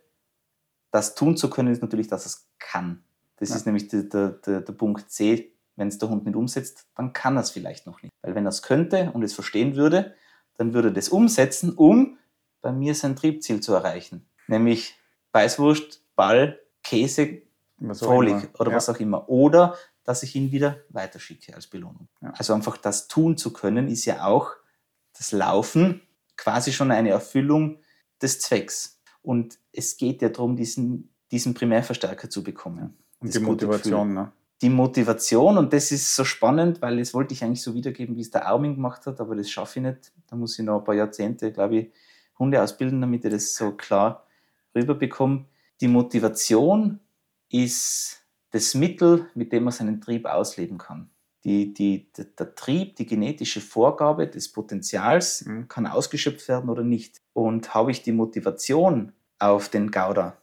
[0.92, 3.04] das tun zu können, ist natürlich, dass es kann.
[3.38, 3.56] Das ja.
[3.56, 5.54] ist nämlich der, der, der, Punkt C.
[5.76, 8.12] Wenn es der Hund nicht umsetzt, dann kann er es vielleicht noch nicht.
[8.22, 10.14] Weil wenn er es könnte und es verstehen würde,
[10.58, 12.18] dann würde er das umsetzen, um
[12.62, 14.28] bei mir sein Triebziel zu erreichen.
[14.48, 14.96] Nämlich
[15.32, 17.44] Weißwurst, Ball, Käse,
[17.94, 18.76] Frohlich oder ja.
[18.76, 19.30] was auch immer.
[19.30, 22.10] Oder dass ich ihn wieder weiterschicke als Belohnung.
[22.22, 22.34] Ja.
[22.36, 24.52] Also einfach das tun zu können, ist ja auch
[25.18, 26.02] das Laufen
[26.36, 27.80] quasi schon eine Erfüllung
[28.22, 29.00] des Zwecks.
[29.22, 32.98] Und es geht ja darum, diesen, diesen Primärverstärker zu bekommen.
[33.20, 34.32] Und die Motivation, ne?
[34.62, 38.22] Die Motivation, und das ist so spannend, weil das wollte ich eigentlich so wiedergeben, wie
[38.22, 40.12] es der Armin gemacht hat, aber das schaffe ich nicht.
[40.28, 41.92] Da muss ich noch ein paar Jahrzehnte, glaube ich,
[42.38, 44.26] Hunde ausbilden, damit ich das so klar
[44.76, 45.46] rüberbekomme.
[45.80, 47.00] Die Motivation
[47.50, 51.10] ist das Mittel, mit dem man seinen Trieb ausleben kann.
[51.46, 55.68] Die, die, der Trieb, die genetische Vorgabe des Potenzials mhm.
[55.70, 57.22] kann ausgeschöpft werden oder nicht.
[57.34, 60.38] Und habe ich die Motivation auf den Gouda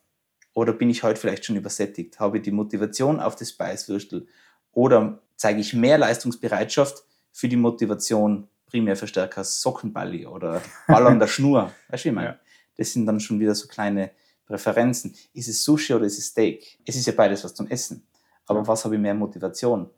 [0.56, 2.18] oder bin ich heute vielleicht schon übersättigt?
[2.18, 4.26] Habe ich die Motivation auf das Beißwürstel
[4.72, 11.72] oder zeige ich mehr Leistungsbereitschaft für die Motivation Primärverstärker Sockenballi oder Ball an der Schnur?
[11.88, 12.28] Weißt du, wie ich meine?
[12.28, 12.38] Ja.
[12.78, 14.12] Das sind dann schon wieder so kleine
[14.46, 15.14] Präferenzen.
[15.34, 16.78] Ist es Sushi oder ist es Steak?
[16.86, 18.06] Es ist ja beides was zum Essen.
[18.46, 19.90] Aber was habe ich mehr Motivation?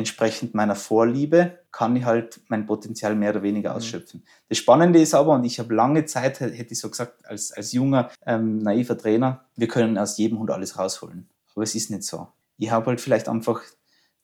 [0.00, 3.76] Entsprechend meiner Vorliebe kann ich halt mein Potenzial mehr oder weniger mhm.
[3.76, 4.20] ausschöpfen.
[4.20, 4.28] Mhm.
[4.48, 7.72] Das Spannende ist aber, und ich habe lange Zeit, hätte ich so gesagt, als, als
[7.72, 11.28] junger, ähm, naiver Trainer, wir können aus jedem Hund alles rausholen.
[11.54, 12.28] Aber es ist nicht so.
[12.56, 13.60] Ich habe halt vielleicht einfach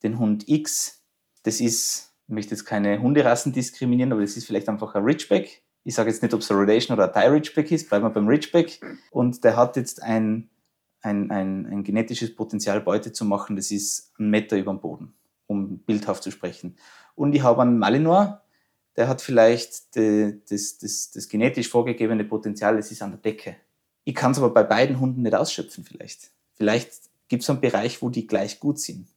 [0.03, 1.03] den Hund X,
[1.43, 5.63] das ist, ich möchte jetzt keine Hunderassen diskriminieren, aber das ist vielleicht einfach ein Ridgeback
[5.87, 8.11] ich sage jetzt nicht, ob es ein Rhodesian oder ein Thai Ridgeback ist, bleiben wir
[8.11, 8.81] beim Ridgeback.
[9.13, 10.51] Und der hat jetzt ein,
[11.01, 15.15] ein, ein, ein genetisches Potenzial, Beute zu machen, das ist ein Meter über dem Boden,
[15.47, 16.77] um bildhaft zu sprechen.
[17.15, 18.41] Und ich habe einen Malinois,
[18.97, 23.57] der hat vielleicht die, das, das, das genetisch vorgegebene Potenzial, das ist an der Decke.
[24.05, 26.31] Ich kann es aber bei beiden Hunden nicht ausschöpfen vielleicht.
[26.55, 26.93] Vielleicht
[27.29, 29.09] gibt es einen Bereich, wo die gleich gut sind.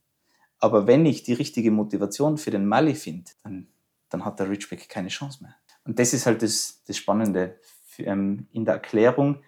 [0.59, 3.67] Aber wenn ich die richtige Motivation für den Mali finde, dann,
[4.09, 5.55] dann hat der Ridgeback keine Chance mehr.
[5.85, 7.59] Und das ist halt das, das Spannende
[7.99, 9.41] ähm, in der Erklärung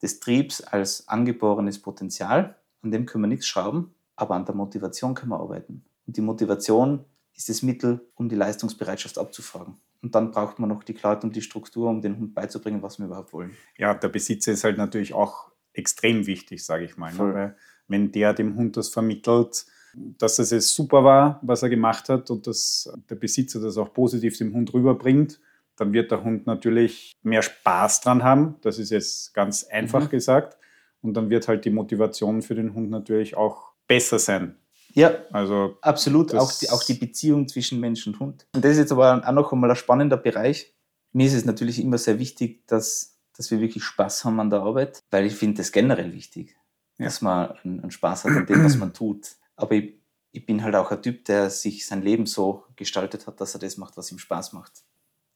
[0.00, 2.56] des Triebs als angeborenes Potenzial.
[2.82, 5.84] An dem können wir nichts schrauben, aber an der Motivation können wir arbeiten.
[6.06, 9.76] Und die Motivation ist das Mittel, um die Leistungsbereitschaft abzufragen.
[10.02, 12.98] Und dann braucht man noch die Klarheit und die Struktur, um den Hund beizubringen, was
[12.98, 13.52] wir überhaupt wollen.
[13.76, 17.12] Ja, der Besitzer ist halt natürlich auch extrem wichtig, sage ich mal.
[17.12, 17.34] Ne?
[17.34, 17.56] Weil
[17.88, 22.46] wenn der dem Hund das vermittelt, dass es super war, was er gemacht hat und
[22.46, 25.40] dass der Besitzer das auch positiv dem Hund rüberbringt,
[25.76, 28.56] dann wird der Hund natürlich mehr Spaß dran haben.
[28.62, 30.10] Das ist jetzt ganz einfach mhm.
[30.10, 30.56] gesagt.
[31.02, 34.56] Und dann wird halt die Motivation für den Hund natürlich auch besser sein.
[34.96, 36.34] Ja, also absolut.
[36.34, 38.46] Auch die, auch die Beziehung zwischen Mensch und Hund.
[38.54, 40.74] Und das ist jetzt aber auch noch einmal ein spannender Bereich.
[41.12, 44.60] Mir ist es natürlich immer sehr wichtig, dass, dass wir wirklich Spaß haben an der
[44.60, 46.56] Arbeit, weil ich finde das generell wichtig,
[46.96, 47.04] ja.
[47.04, 49.36] dass man einen Spaß hat an dem, was man tut.
[49.54, 50.00] Aber ich,
[50.32, 53.60] ich bin halt auch ein Typ, der sich sein Leben so gestaltet hat, dass er
[53.60, 54.82] das macht, was ihm Spaß macht.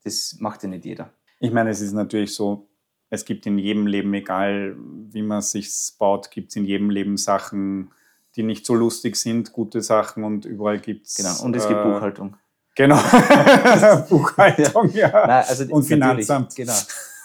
[0.04, 1.12] Das macht ja nicht jeder.
[1.38, 2.70] Ich meine, es ist natürlich so,
[3.10, 7.18] es gibt in jedem Leben, egal wie man sich baut, gibt es in jedem Leben
[7.18, 7.90] Sachen,
[8.36, 11.14] die nicht so lustig sind, gute Sachen und überall gibt es.
[11.16, 12.36] Genau, und es äh, gibt Buchhaltung.
[12.76, 12.96] Genau,
[14.08, 15.08] Buchhaltung, ja.
[15.08, 15.26] ja.
[15.26, 16.54] Nein, also und Finanzamt.
[16.54, 16.76] Genau.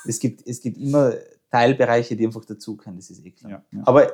[0.05, 1.13] Es gibt, es gibt immer
[1.51, 3.51] Teilbereiche, die einfach dazukommen, das ist eh klar.
[3.51, 3.81] Ja, ja.
[3.85, 4.13] Aber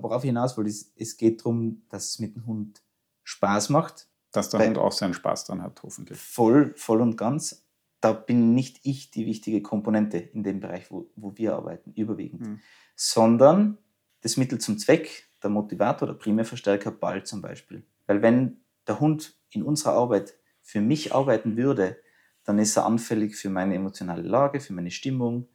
[0.00, 2.82] worauf ich hinaus wollte, ist, es geht darum, dass es mit dem Hund
[3.24, 4.08] Spaß macht.
[4.32, 6.18] Dass der Hund auch seinen Spaß dran hat, hoffentlich.
[6.18, 7.62] Voll, voll und ganz
[8.02, 12.40] da bin nicht ich die wichtige Komponente in dem Bereich, wo, wo wir arbeiten, überwiegend,
[12.42, 12.60] mhm.
[12.96, 13.78] sondern
[14.20, 17.84] das Mittel zum Zweck, der Motivator, der Primärverstärker, Ball zum Beispiel.
[18.06, 21.98] Weil wenn der Hund in unserer Arbeit für mich arbeiten würde,
[22.44, 25.48] dann ist er anfällig für meine emotionale Lage, für meine Stimmung.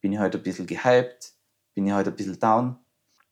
[0.00, 1.34] Bin ich heute ein bisschen gehypt?
[1.74, 2.76] Bin ich heute ein bisschen down?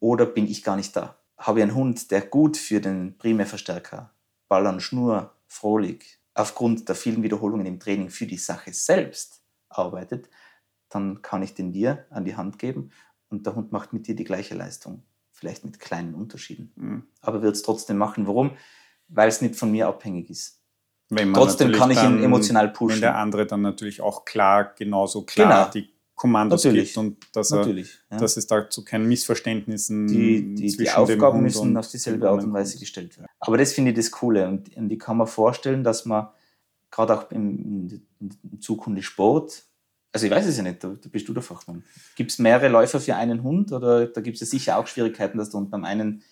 [0.00, 1.18] Oder bin ich gar nicht da?
[1.38, 4.12] Habe ich einen Hund, der gut für den Primärverstärker,
[4.48, 10.28] Ball an Schnur, Frohlich, aufgrund der vielen Wiederholungen im Training für die Sache selbst arbeitet,
[10.88, 12.90] dann kann ich den dir an die Hand geben
[13.28, 15.02] und der Hund macht mit dir die gleiche Leistung.
[15.44, 16.72] Vielleicht mit kleinen Unterschieden.
[16.76, 17.02] Mhm.
[17.20, 18.26] Aber wird es trotzdem machen.
[18.26, 18.52] Warum?
[19.08, 20.62] Weil es nicht von mir abhängig ist.
[21.34, 22.96] trotzdem kann ich ihn emotional pushen.
[22.96, 25.86] Wenn der andere dann natürlich auch klar, genauso klar genau.
[25.86, 26.94] die Kommandos Natürlich.
[26.94, 27.84] gibt und dass, er, ja.
[28.08, 32.78] dass es dazu keinen Missverständnissen die, die, die Aufgaben müssen auf dieselbe Art und Weise
[32.78, 33.26] gestellt werden.
[33.40, 36.28] Aber das finde ich das Coole und, und ich kann mir vorstellen, dass man
[36.92, 39.64] gerade auch im, im Zukunft Sport,
[40.14, 41.82] also ich weiß es ja nicht, da, da bist du der Fachmann.
[42.14, 45.38] Gibt es mehrere Läufer für einen Hund oder da gibt es ja sicher auch Schwierigkeiten,
[45.38, 46.22] dass du beim einen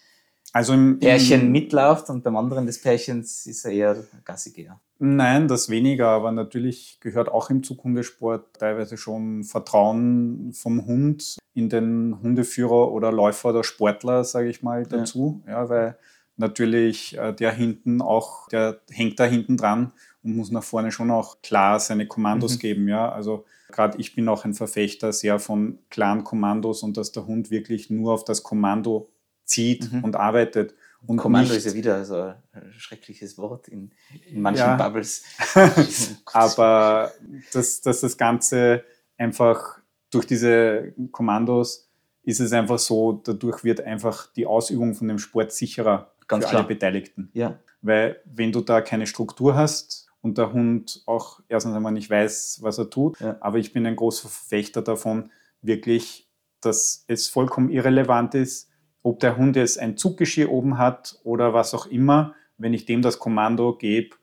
[0.53, 4.79] also im, Pärchen im, mitläuft und beim anderen des Pärchens ist er eher Gassigeher.
[4.99, 11.68] Nein, das weniger, aber natürlich gehört auch im Zughundesport teilweise schon Vertrauen vom Hund in
[11.68, 15.42] den Hundeführer oder Läufer oder Sportler, sage ich mal, dazu.
[15.47, 15.53] Ja.
[15.53, 15.68] ja.
[15.68, 15.99] weil
[16.37, 19.92] natürlich äh, der hinten auch, der hängt da hinten dran
[20.23, 22.59] und muss nach vorne schon auch klar seine Kommandos mhm.
[22.61, 22.89] geben.
[22.89, 27.27] Ja, also gerade ich bin auch ein Verfechter sehr von klaren Kommandos und dass der
[27.27, 29.11] Hund wirklich nur auf das Kommando
[29.45, 30.05] zieht mhm.
[30.05, 30.75] und arbeitet.
[31.05, 32.15] Und Kommando ist ja wieder so
[32.53, 33.91] ein schreckliches Wort in,
[34.31, 34.77] in manchen ja.
[34.89, 35.25] Bubbles.
[36.27, 37.13] Aber
[37.53, 38.85] dass, dass das Ganze
[39.19, 39.81] einfach
[40.11, 41.89] durch diese Kommandos
[42.25, 46.13] ist es einfach so, dadurch wird einfach die Ausübung von dem Sport sicherer.
[46.29, 46.61] Ganz für klar.
[46.61, 47.31] alle Beteiligten.
[47.33, 47.59] Ja.
[47.81, 52.61] Weil wenn du da keine Struktur hast und der Hund auch erstens einmal nicht weiß,
[52.63, 53.37] was er tut, Ja.
[53.41, 55.31] aber ich bin ein großer Verfechter davon,
[55.61, 56.29] wirklich,
[56.61, 58.71] dass es vollkommen irrelevant ist,
[59.03, 63.03] ob der Hund jetzt ein Zuggeschirr oben hat oder was auch immer, wenn ich dem
[63.03, 64.15] das Kommando gebe,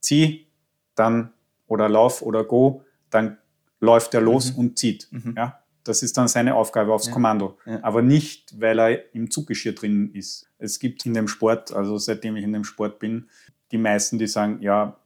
[0.00, 0.46] zieh,
[0.94, 1.32] dann
[1.66, 3.38] oder lauf oder go, dann
[3.80, 4.58] läuft er los Mhm.
[4.58, 5.08] und zieht.
[5.10, 5.34] Mhm.
[5.36, 5.58] Ja?
[5.84, 7.12] Das ist dann seine Aufgabe aufs Ja.
[7.12, 7.58] Kommando.
[7.66, 7.80] Ja.
[7.82, 10.48] Aber nicht, weil er im Zuggeschirr drin ist.
[10.58, 13.28] Es gibt in dem Sport, also seitdem ich in dem Sport bin,
[13.72, 14.98] die meisten, die sagen, ja,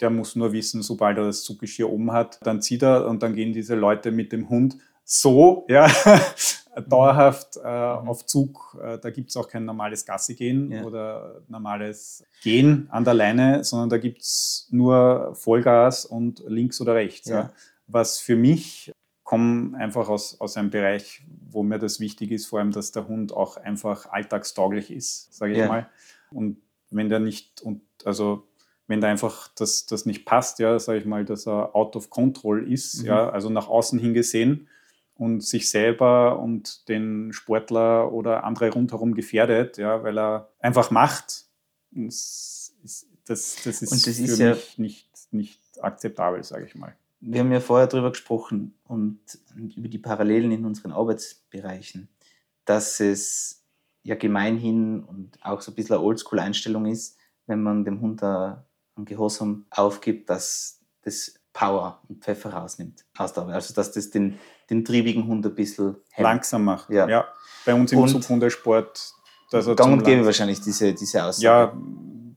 [0.00, 3.34] der muss nur wissen, sobald er das Zuggeschirr oben hat, dann zieht er und dann
[3.34, 5.88] gehen diese Leute mit dem Hund so, ja,
[6.86, 7.60] dauerhaft äh,
[8.02, 8.08] Mhm.
[8.08, 8.76] auf Zug.
[8.82, 10.84] Äh, da gibt es auch kein normales Gassi gehen Ja.
[10.84, 16.94] oder normales Gehen an der Leine, sondern da gibt es nur Vollgas und links oder
[16.94, 17.28] rechts.
[17.28, 17.36] Ja.
[17.40, 17.52] Ja.
[17.86, 18.92] Was für mich
[19.24, 23.08] komme einfach aus, aus einem Bereich, wo mir das wichtig ist, vor allem, dass der
[23.08, 25.88] Hund auch einfach alltagstauglich ist, sage ich mal.
[26.30, 26.58] Und
[26.90, 28.47] wenn der nicht, und also
[28.88, 32.10] wenn da einfach das, das nicht passt, ja, sage ich mal, dass er out of
[32.10, 33.06] control ist, Mhm.
[33.06, 34.66] ja, also nach außen hin gesehen
[35.14, 41.44] und sich selber und den Sportler oder andere rundherum gefährdet, ja, weil er einfach macht,
[41.92, 46.64] das ist, das, das ist, Und das für ist ja- mich nicht, nicht akzeptabel, sage
[46.66, 46.96] ich mal.
[47.20, 49.18] Wir haben ja vorher darüber gesprochen und
[49.76, 52.08] über die Parallelen in unseren Arbeitsbereichen,
[52.64, 53.64] dass es
[54.04, 58.64] ja gemeinhin und auch so ein bisschen eine Oldschool-Einstellung ist, wenn man dem Hund da
[58.98, 63.56] einen Gehorsam aufgibt, dass das Power und Pfeffer rausnimmt aus der Arbeit.
[63.56, 64.38] Also dass das den,
[64.70, 66.24] den triebigen Hund ein bisschen hemmt.
[66.24, 66.90] Langsam macht.
[66.90, 67.26] Ja.
[67.64, 68.14] Bei uns im Und-
[69.50, 71.44] dass er Gang und gäbe wahrscheinlich diese, diese Aussage.
[71.44, 71.72] ja,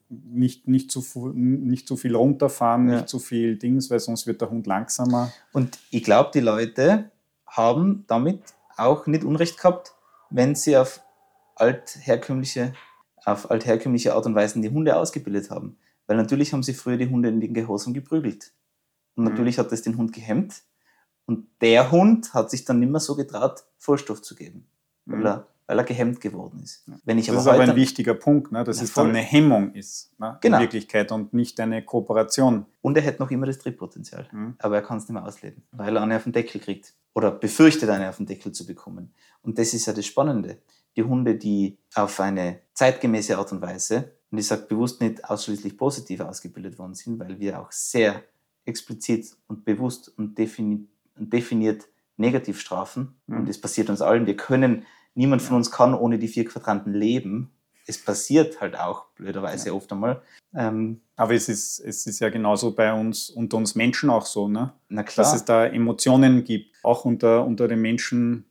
[0.09, 2.95] nicht, nicht, zu, nicht zu viel runterfahren, Ja.
[2.97, 5.31] nicht zu viel Dings, weil sonst wird der Hund langsamer.
[5.51, 7.11] Und ich glaube, die Leute
[7.45, 8.41] haben damit
[8.77, 9.93] auch nicht Unrecht gehabt,
[10.29, 11.01] wenn sie auf
[11.55, 12.73] altherkömmliche,
[13.25, 15.77] auf altherkömmliche Art und Weise die Hunde ausgebildet haben.
[16.11, 18.51] Weil natürlich haben sie früher die Hunde in den Gehorsam geprügelt.
[19.15, 19.29] Und Mhm.
[19.29, 20.61] natürlich hat das den Hund gehemmt.
[21.25, 24.67] Und der Hund hat sich dann nicht mehr so getraut, Vorstoff zu geben,
[25.05, 25.25] weil, Mhm.
[25.25, 26.83] er, weil er gehemmt geworden ist.
[27.05, 28.65] Wenn ich Das aber ist aber ein wichtiger Punkt, ne?
[28.65, 30.37] dass Ja, es dann eine Hemmung ist, ne?
[30.41, 30.57] Genau.
[30.57, 32.65] in Wirklichkeit und nicht eine Kooperation.
[32.81, 34.27] und er hätte noch immer das Triebpotenzial.
[34.33, 34.55] Mhm.
[34.59, 37.31] aber er kann es nicht mehr ausleben, weil er eine auf den Deckel kriegt oder
[37.31, 39.13] befürchtet, eine auf den Deckel zu bekommen.
[39.43, 40.57] Und das ist ja das Spannende.
[40.97, 45.77] Die Hunde, die auf eine zeitgemäße Art und Weise, und ich sage bewusst nicht ausschließlich
[45.77, 48.23] positiv ausgebildet worden sind, weil wir auch sehr
[48.65, 53.15] explizit und bewusst und, defini und definiert negativ strafen.
[53.27, 53.39] Mhm.
[53.39, 54.25] Und das passiert uns allen.
[54.25, 57.51] Wir können, niemand von uns kann ohne die vier Quadranten leben.
[57.87, 60.21] Es passiert halt auch blöderweise oft einmal.
[60.53, 64.47] Ähm, Aber es ist, es ist ja genauso bei uns, unter uns Menschen auch so,
[64.47, 64.71] ne?
[64.87, 65.25] na klar.
[65.25, 66.75] dass es da Emotionen gibt.
[66.83, 68.45] Auch unter, unter den Menschen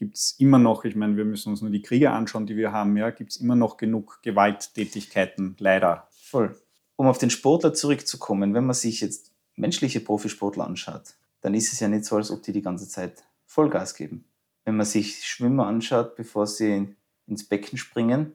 [0.00, 2.72] gibt es immer noch, ich meine, wir müssen uns nur die Kriege anschauen, die wir
[2.72, 6.08] haben, ja, gibt es immer noch genug Gewalttätigkeiten, leider.
[6.10, 6.58] Voll.
[6.96, 11.80] Um auf den Sportler zurückzukommen, wenn man sich jetzt menschliche Profisportler anschaut, dann ist es
[11.80, 14.24] ja nicht so, als ob die die ganze Zeit Vollgas geben.
[14.64, 18.32] Wenn man sich Schwimmer anschaut, bevor sie ins Becken springen,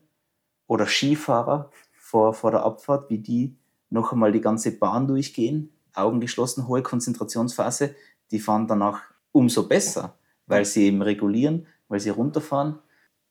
[0.67, 3.57] oder Skifahrer vor, vor der Abfahrt, wie die
[3.89, 7.95] noch einmal die ganze Bahn durchgehen, Augen geschlossen, hohe Konzentrationsphase,
[8.31, 9.01] die fahren danach
[9.31, 12.79] umso besser, weil sie eben regulieren, weil sie runterfahren.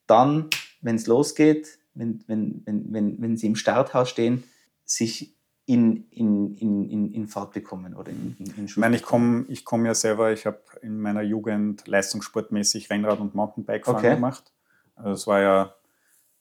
[0.07, 0.50] Dann,
[0.81, 4.44] wenn es losgeht, wenn, wenn, wenn, wenn, wenn sie im Starthaus stehen,
[4.85, 5.35] sich
[5.66, 9.64] in, in, in, in, Fahrt bekommen oder in, in, in Ich meine, ich komme ich
[9.64, 14.14] komm ja selber, ich habe in meiner Jugend leistungssportmäßig Rennrad und Mountainbike-Fahren Okay.
[14.16, 14.53] gemacht.
[14.94, 15.74] Also es war ja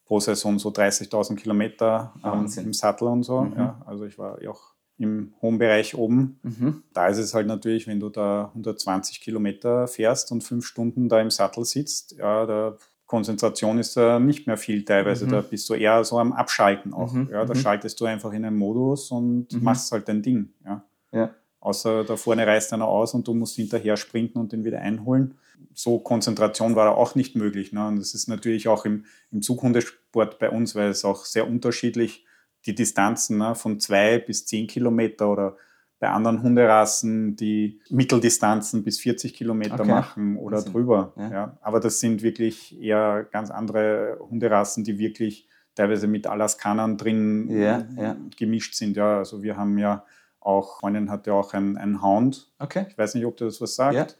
[0.05, 3.41] pro Saison so 30.000 Kilometer ähm, im Sattel und so.
[3.41, 3.57] Mhm.
[3.57, 3.81] Ja.
[3.85, 6.39] Also ich war ja auch im hohen Bereich oben.
[6.43, 6.83] Mhm.
[6.93, 11.19] Da ist es halt natürlich, wenn du da 120 Kilometer fährst und fünf Stunden da
[11.19, 15.25] im Sattel sitzt, ja, da Konzentration ist da nicht mehr viel teilweise.
[15.25, 15.31] Mhm.
[15.31, 17.11] Da bist du eher so am Abschalten auch.
[17.13, 17.57] Mhm, Ja, da mhm.
[17.59, 19.63] schaltest du einfach in einen Modus und Mhm.
[19.63, 20.49] machst halt dein Ding.
[20.65, 20.83] Ja.
[21.11, 21.29] Ja.
[21.59, 25.35] Außer da vorne reißt einer aus und du musst hinterher sprinten und den wieder einholen.
[25.73, 27.71] So Konzentration war da auch nicht möglich.
[27.71, 27.87] Ne?
[27.87, 32.25] Und das ist natürlich auch im, im Zughundesport bei uns, weil es auch sehr unterschiedlich
[32.65, 33.55] die Distanzen ne?
[33.55, 35.57] von zwei bis zehn Kilometer oder
[35.99, 39.87] bei anderen Hunderassen, die Mitteldistanzen bis 40 Kilometer Okay.
[39.89, 40.73] machen oder Wahnsinn.
[40.73, 41.13] drüber.
[41.15, 41.31] Ja.
[41.31, 41.57] Ja.
[41.61, 47.85] Aber das sind wirklich eher ganz andere Hunderassen, die wirklich teilweise mit Alaskanern drin Ja,
[47.97, 48.17] ja.
[48.37, 48.97] gemischt sind.
[48.97, 50.03] Ja, also wir haben ja
[50.41, 52.51] auch, Freundin hat ja auch einen, einen Hound.
[52.59, 52.85] Okay.
[52.89, 54.17] Ich weiß nicht, ob dir das was sagt.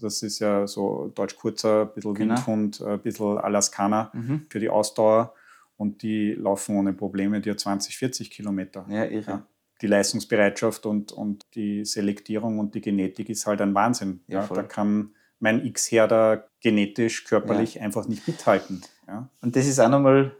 [0.00, 2.34] Das ist ja so deutsch kurzer, ein bisschen Genau.
[2.36, 4.46] Windhund, ein bisschen Alaskaner Mhm.
[4.48, 5.34] für die Ausdauer.
[5.76, 8.86] Und die laufen ohne Probleme dir 20, 40 Kilometer.
[8.88, 9.30] Ja, irre.
[9.30, 9.46] Ja.
[9.82, 14.20] Die Leistungsbereitschaft und, und die Selektierung und die Genetik ist halt ein Wahnsinn.
[14.28, 18.82] Ja, Ja, da kann mein X-Herder genetisch, körperlich einfach nicht mithalten.
[19.08, 19.28] Ja.
[19.42, 20.36] Und das ist auch nochmal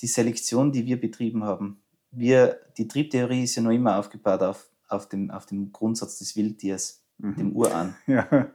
[0.00, 1.80] die Selektion, die wir betrieben haben,
[2.10, 6.36] wir, die Triebtheorie ist ja noch immer aufgebaut auf, auf, dem, auf dem Grundsatz des
[6.36, 7.36] Wildtiers, mhm.
[7.36, 7.96] dem Urahn.
[8.06, 8.50] Ja.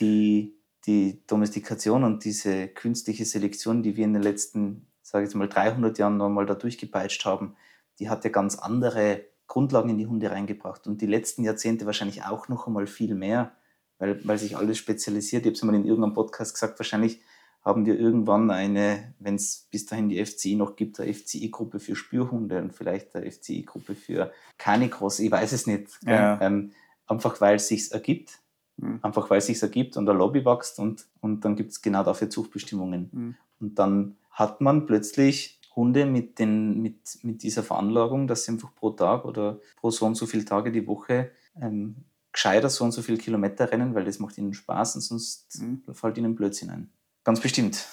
[0.00, 0.56] Die,
[0.86, 5.48] die Domestikation und diese künstliche Selektion, die wir in den letzten, sage ich jetzt mal,
[5.48, 7.56] 300 Jahren nochmal da durchgepeitscht haben,
[7.98, 10.86] die hat ja ganz andere Grundlagen in die Hunde reingebracht.
[10.86, 13.52] Und die letzten Jahrzehnte wahrscheinlich auch noch einmal viel mehr,
[13.98, 15.42] weil, weil sich alles spezialisiert.
[15.42, 17.20] Ich habe es mal in irgendeinem Podcast gesagt, wahrscheinlich
[17.64, 21.94] haben wir irgendwann eine, wenn es bis dahin die FCI noch gibt, eine FCI-Gruppe für
[21.94, 25.88] Spürhunde und vielleicht eine FCI-Gruppe für Canicross, ich weiß es nicht.
[26.04, 26.40] Ja.
[26.40, 26.72] Ähm,
[27.06, 28.40] einfach weil es sich ergibt.
[28.78, 28.98] Mhm.
[29.02, 32.02] Einfach weil es sich ergibt und der Lobby wächst und, und dann gibt es genau
[32.02, 33.10] dafür Zuchtbestimmungen.
[33.12, 33.36] Mhm.
[33.60, 38.74] Und dann hat man plötzlich Hunde mit, den, mit, mit dieser Veranlagung, dass sie einfach
[38.74, 41.30] pro Tag oder pro so und so viele Tage die Woche
[41.60, 45.60] ähm, gescheiter so und so viele Kilometer rennen, weil das macht ihnen Spaß und sonst
[45.60, 45.82] mhm.
[45.92, 46.90] fällt ihnen Blödsinn ein.
[47.24, 47.86] Ganz bestimmt.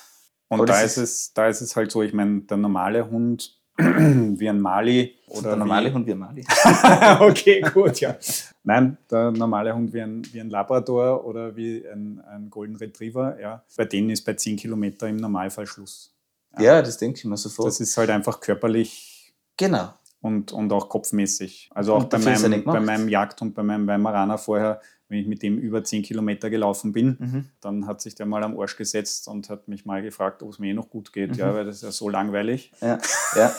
[0.48, 4.50] Und da ist, es, da ist es halt so, ich meine, der normale Hund wie
[4.50, 5.16] ein Mali.
[5.28, 5.94] Oder der normale wie...
[5.94, 6.46] Hund wie ein Mali.
[7.20, 8.18] okay, gut, ja.
[8.64, 13.40] Nein, der normale Hund wie ein, wie ein Labrador oder wie ein, ein Golden Retriever,
[13.40, 13.64] ja.
[13.78, 16.16] Bei denen ist bei 10 Kilometer im Normalfall Schluss.
[16.58, 17.68] Ja, ja das denke ich mir sofort.
[17.68, 19.34] Das ist halt einfach körperlich.
[19.58, 19.94] Genau.
[20.22, 21.70] Und, und auch kopfmäßig.
[21.74, 25.58] Also auch bei meinem, bei meinem Jagdhund, bei meinem Weimaraner vorher, wenn ich mit dem
[25.58, 27.46] über 10 Kilometer gelaufen bin, mhm.
[27.62, 30.60] dann hat sich der mal am Arsch gesetzt und hat mich mal gefragt, ob es
[30.60, 31.38] mir eh noch gut geht, mhm.
[31.38, 32.72] ja, weil das ist ja so langweilig.
[32.82, 33.00] Ja,
[33.36, 33.56] ja.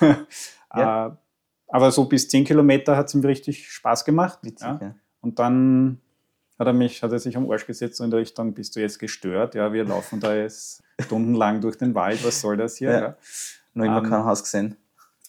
[0.74, 1.06] ja.
[1.06, 1.10] Äh,
[1.68, 4.38] aber so bis 10 Kilometer hat es ihm richtig Spaß gemacht.
[4.42, 4.78] Witzig, ja.
[4.80, 4.94] ja.
[5.20, 6.00] Und dann
[6.58, 8.80] hat er mich, hat er sich am Arsch gesetzt und in der Richtung, bist du
[8.80, 9.54] jetzt gestört?
[9.54, 12.90] Ja, wir laufen da jetzt stundenlang durch den Wald, was soll das hier?
[12.90, 13.00] Ja.
[13.00, 13.16] ja.
[13.74, 14.76] Noch immer um, kein Haus gesehen.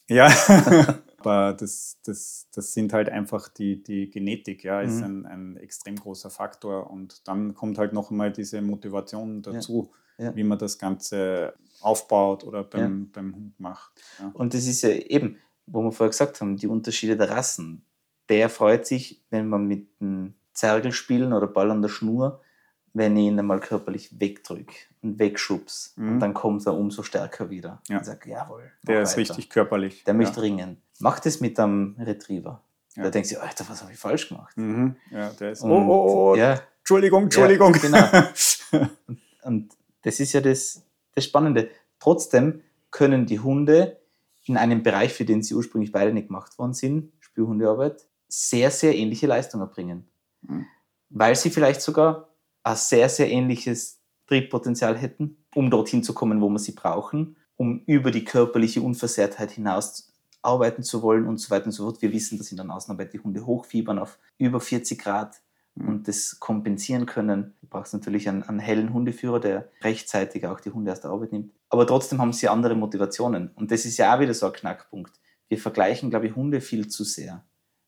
[0.07, 0.27] Ja,
[1.17, 5.03] aber das, das, das sind halt einfach die, die Genetik, ja, ist mhm.
[5.03, 6.89] ein, ein extrem großer Faktor.
[6.89, 10.35] Und dann kommt halt noch einmal diese Motivation dazu, ja.
[10.35, 13.91] Wie man das Ganze aufbaut oder beim, beim Hund macht.
[14.33, 17.85] Und das ist ja eben, wo wir vorher gesagt haben, die Unterschiede der Rassen.
[18.29, 22.41] Der freut sich, wenn man mit einem Zergel spielen oder Ball an der Schnur,
[22.93, 25.93] wenn ich ihn einmal körperlich wegdrücke und wegschubs.
[25.97, 26.13] Mhm.
[26.13, 27.79] Und dann kommt er umso stärker wieder.
[27.87, 27.99] Ja.
[27.99, 28.71] Und sagt, jawohl.
[28.81, 29.19] Der ist weiter.
[29.19, 30.03] richtig körperlich.
[30.03, 30.17] Der ja.
[30.17, 30.81] möchte ringen.
[30.99, 32.63] Macht es mit einem Retriever.
[32.95, 33.03] Ja.
[33.03, 34.57] Da denkt sich, Alter, was habe ich falsch gemacht?
[34.57, 34.95] Mhm.
[35.11, 35.61] Ja, der ist.
[35.61, 37.75] Und, oh, oh, oh, ja, Entschuldigung, Entschuldigung.
[37.75, 38.87] Ja, genau.
[39.05, 40.81] und, und das ist ja das,
[41.13, 41.69] das Spannende.
[41.99, 43.99] Trotzdem können die Hunde
[44.45, 48.95] in einem Bereich, für den sie ursprünglich beide nicht gemacht worden sind, Spürhundearbeit, sehr, sehr
[48.95, 50.07] ähnliche Leistungen erbringen.
[50.47, 50.65] Mhm.
[51.09, 52.33] Weil sie vielleicht sogar
[52.63, 57.83] ein sehr, sehr ähnliches Triebpotenzial hätten, um dorthin zu kommen, wo wir sie brauchen, um
[57.85, 62.01] über die körperliche Unversehrtheit hinaus arbeiten zu wollen und so weiter und so fort.
[62.01, 65.41] Wir wissen, dass in der Außenarbeit die Hunde hochfiebern auf über 40 Grad
[65.75, 65.87] mhm.
[65.87, 67.55] und das kompensieren können.
[67.61, 71.31] Du brauchst natürlich einen, einen, hellen Hundeführer, der rechtzeitig auch die Hunde aus der Arbeit
[71.31, 71.53] nimmt.
[71.69, 73.51] Aber trotzdem haben sie andere Motivationen.
[73.55, 75.19] Und das ist ja auch wieder so ein Knackpunkt.
[75.49, 77.45] Wir vergleichen, glaube ich, Hunde viel zu sehr.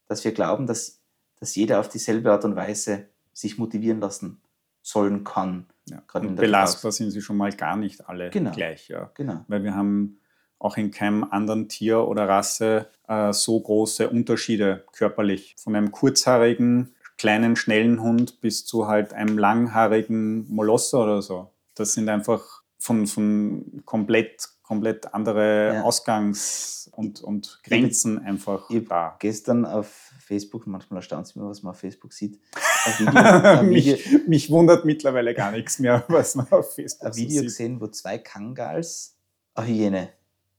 [0.08, 0.99] Dass wir glauben, dass,
[1.40, 4.42] dass jeder auf dieselbe Art und Weise sich motivieren lassen
[4.82, 5.68] sollen kann.
[5.90, 6.04] Ja.
[6.14, 8.52] Und belastbar sind sie schon mal gar nicht alle genau.
[8.52, 8.90] gleich.
[8.90, 9.12] Ja.
[9.16, 9.46] Genau.
[9.48, 10.20] Weil wir haben
[10.60, 15.56] auch in keinem anderen Tier oder Rasse äh, so große Unterschiede körperlich.
[15.58, 21.52] Von einem kurzhaarigen, kleinen, schnellen Hund bis zu halt einem langhaarigen Molosser oder so.
[21.76, 25.84] Das sind einfach von, von komplett, komplett andere ja.
[25.84, 29.16] Ausgangs- und, und Grenzen einfach ich da.
[29.18, 32.40] Gestern auf Facebook, manchmal erstaunt es mich, was man auf Facebook sieht.
[33.00, 37.16] Video, ein Video, mich, mich, wundert mittlerweile gar nichts mehr, was man auf Facebook Ein
[37.16, 39.18] Video so gesehen, wo zwei Kangals
[39.56, 40.10] eine Hyäne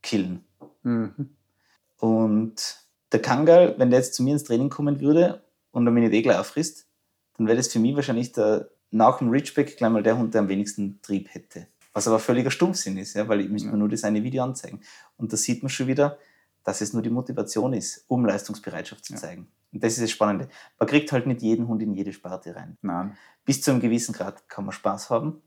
[0.02, 0.44] killen.
[0.82, 1.30] Mhm.
[1.98, 6.02] Und der Kangal, wenn der jetzt zu mir ins Training kommen würde und er mich
[6.02, 6.88] nicht eh gleich auffrisst,
[7.36, 10.40] dann wäre das für mich wahrscheinlich der, nach dem Ridgeback gleich mal der Hund, der
[10.40, 11.68] am wenigsten Trieb hätte.
[11.92, 14.80] Was aber völliger Stumpfsinn ist, ja, weil ich müsste mir nur das eine Video anzeigen.
[15.16, 16.18] Und da sieht man schon wieder,
[16.64, 19.48] dass es nur die Motivation ist, um Leistungsbereitschaft zu zeigen.
[19.72, 20.48] Und das ist das Spannende.
[20.78, 22.76] Man kriegt halt nicht jeden Hund in jede Sparte rein.
[22.82, 23.16] Nein.
[23.44, 25.42] Bis zu einem gewissen Grad kann man Spaß haben.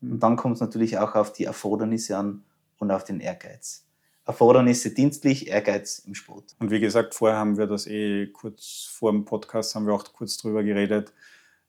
[0.00, 0.20] Und mhm.
[0.20, 2.44] dann kommt es natürlich auch auf die Erfordernisse an
[2.78, 3.84] und auf den Ehrgeiz.
[4.24, 6.54] Erfordernisse dienstlich, Ehrgeiz im Sport.
[6.58, 10.04] Und wie gesagt, vorher haben wir das eh kurz vor dem Podcast haben wir auch
[10.12, 11.14] kurz drüber geredet,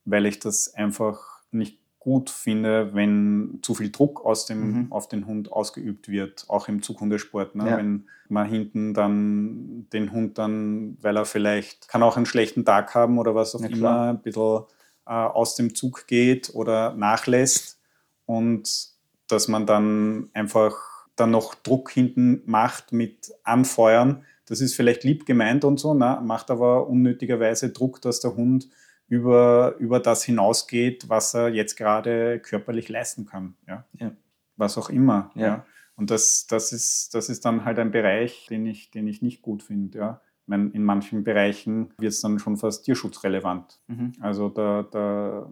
[0.04, 4.92] weil ich das einfach nicht gut finde, wenn zu viel Druck aus dem, mhm.
[4.92, 7.54] auf den Hund ausgeübt wird, auch im Zughundesport.
[7.54, 7.70] Ne?
[7.70, 7.76] Ja.
[7.76, 12.94] Wenn man hinten dann den Hund dann, weil er vielleicht, kann auch einen schlechten Tag
[12.94, 14.62] haben oder was auch ja, immer, ein bisschen
[15.06, 17.78] äh, aus dem Zug geht oder nachlässt
[18.24, 18.88] und
[19.28, 20.74] dass man dann einfach
[21.16, 24.24] dann noch Druck hinten macht mit Anfeuern.
[24.46, 26.18] Das ist vielleicht lieb gemeint und so, ne?
[26.24, 28.68] macht aber unnötigerweise Druck, dass der Hund
[29.10, 33.56] über, über das hinausgeht, was er jetzt gerade körperlich leisten kann.
[33.66, 33.84] Ja?
[33.98, 34.12] ja.
[34.56, 35.32] Was auch immer.
[35.34, 35.46] Ja.
[35.46, 35.66] ja.
[35.96, 39.42] Und das, das, ist, das ist dann halt ein Bereich, den ich, den ich nicht
[39.42, 39.98] gut finde.
[39.98, 40.20] Ja.
[40.46, 43.80] Meine, in manchen Bereichen wird es dann schon fast tierschutzrelevant.
[43.88, 44.12] Mhm.
[44.20, 45.50] Also da, da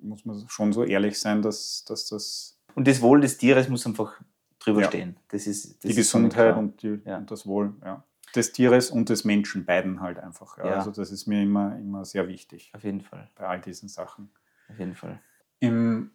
[0.00, 2.58] muss man schon so ehrlich sein, dass, dass das.
[2.74, 4.18] Und das Wohl des Tieres muss einfach
[4.58, 4.88] drüber ja.
[4.88, 5.16] stehen.
[5.28, 8.02] Das ist, das die ist Gesundheit und, die, und, das Wohl ja.
[8.34, 10.58] Des Tieres und des Menschen, beiden halt einfach.
[10.58, 10.64] Ja.
[10.64, 12.70] Also das ist mir immer, immer sehr wichtig.
[12.74, 13.30] Auf jeden Fall.
[13.34, 14.30] Bei all diesen Sachen.
[14.68, 15.20] Auf jeden Fall.
[15.60, 16.10] Im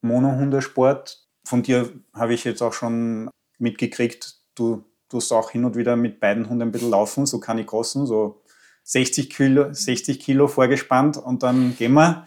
[0.00, 5.96] Monohundesport, von dir habe ich jetzt auch schon mitgekriegt, du tust auch hin und wieder
[5.96, 8.42] mit beiden Hunden ein bisschen laufen, so kann ich kosten, so
[8.84, 12.24] 60 Kilo, 60 Kilo vorgespannt und dann gehen wir.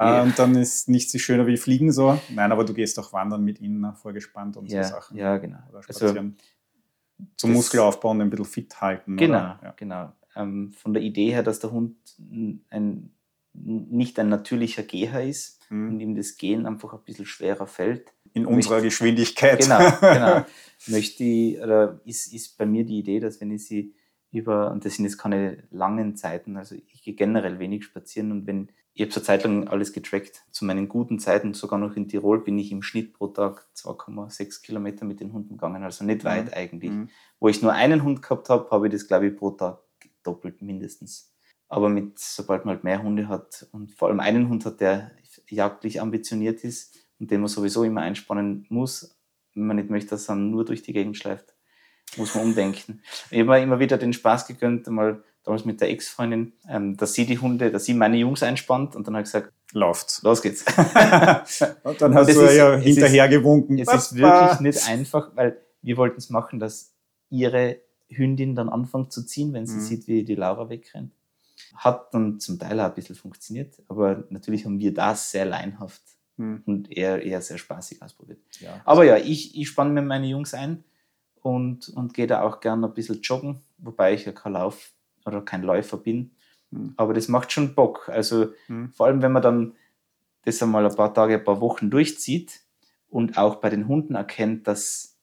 [0.00, 0.22] Ja.
[0.22, 2.20] Und dann ist nichts so schöner wie Fliegen so.
[2.28, 5.16] Nein, aber du gehst auch wandern mit ihnen ne, vorgespannt und ja, so Sachen.
[5.16, 5.58] Ja, genau.
[5.68, 6.36] Oder also spazieren.
[6.38, 6.57] Also,
[7.36, 9.16] Zum Muskelaufbau und ein bisschen fit halten.
[9.16, 9.74] Genau, ja.
[9.76, 10.12] genau.
[10.36, 11.96] Ähm, von der Idee her, dass der Hund
[12.70, 13.12] ein,
[13.52, 15.88] nicht ein natürlicher Geher ist mhm.
[15.88, 18.12] und ihm das Gehen einfach ein bisschen schwerer fällt.
[18.34, 19.60] In unserer möchte, Geschwindigkeit.
[19.60, 20.44] Genau, genau.
[20.86, 23.94] möchte ich, oder ist, ist bei mir die Idee, dass wenn ich sie
[24.30, 28.46] über, und das sind jetzt keine langen Zeiten, also ich gehe generell wenig spazieren und
[28.46, 30.42] wenn ich habe so Zeit lang alles getrackt.
[30.50, 34.60] Zu meinen guten Zeiten, sogar noch in Tirol, bin ich im Schnitt pro Tag 2,6
[34.60, 35.84] Kilometer mit den Hunden gegangen.
[35.84, 36.52] Also nicht weit mhm.
[36.52, 36.90] eigentlich.
[36.90, 37.08] Mhm.
[37.38, 39.84] Wo ich nur einen Hund gehabt habe, habe ich das, glaube ich, pro Tag
[40.24, 41.32] doppelt mindestens.
[41.68, 45.12] Aber mit, sobald man halt mehr Hunde hat und vor allem einen Hund hat, der
[45.48, 49.16] jagdlich ambitioniert ist und den man sowieso immer einspannen muss,
[49.54, 51.54] wenn man nicht möchte, dass er nur durch die Gegend schleift,
[52.16, 53.00] muss man umdenken.
[53.30, 57.14] Ich habe mir immer wieder den Spaß gegönnt, mal damals mit der Ex-Freundin, ähm, dass
[57.14, 60.22] sie die Hunde, dass sie meine Jungs einspannt und dann habe ich gesagt, läuft's.
[60.22, 60.64] Los geht's.
[61.82, 63.78] und dann hast du ist, ja hinterher gewunken.
[63.78, 66.92] Es ist wirklich nicht einfach, weil wir wollten es machen, dass
[67.30, 69.80] ihre Hündin dann anfängt zu ziehen, wenn sie mhm.
[69.80, 71.12] sieht, wie die Laura wegrennt.
[71.74, 76.02] Hat dann zum Teil auch ein bisschen funktioniert, aber natürlich haben wir das sehr leinhaft
[76.36, 76.62] mhm.
[76.66, 78.40] und eher, eher sehr spaßig ausprobiert.
[78.60, 78.80] Ja.
[78.84, 80.84] Aber ja, ich, ich spanne mir meine Jungs ein
[81.42, 84.92] und, und gehe da auch gerne ein bisschen joggen, wobei ich ja kein Lauf
[85.28, 86.32] oder kein Läufer bin.
[86.70, 86.94] Mhm.
[86.96, 88.08] Aber das macht schon Bock.
[88.08, 88.90] Also mhm.
[88.92, 89.74] vor allem, wenn man dann
[90.44, 92.60] das einmal ein paar Tage, ein paar Wochen durchzieht
[93.08, 95.18] und auch bei den Hunden erkennt, dass,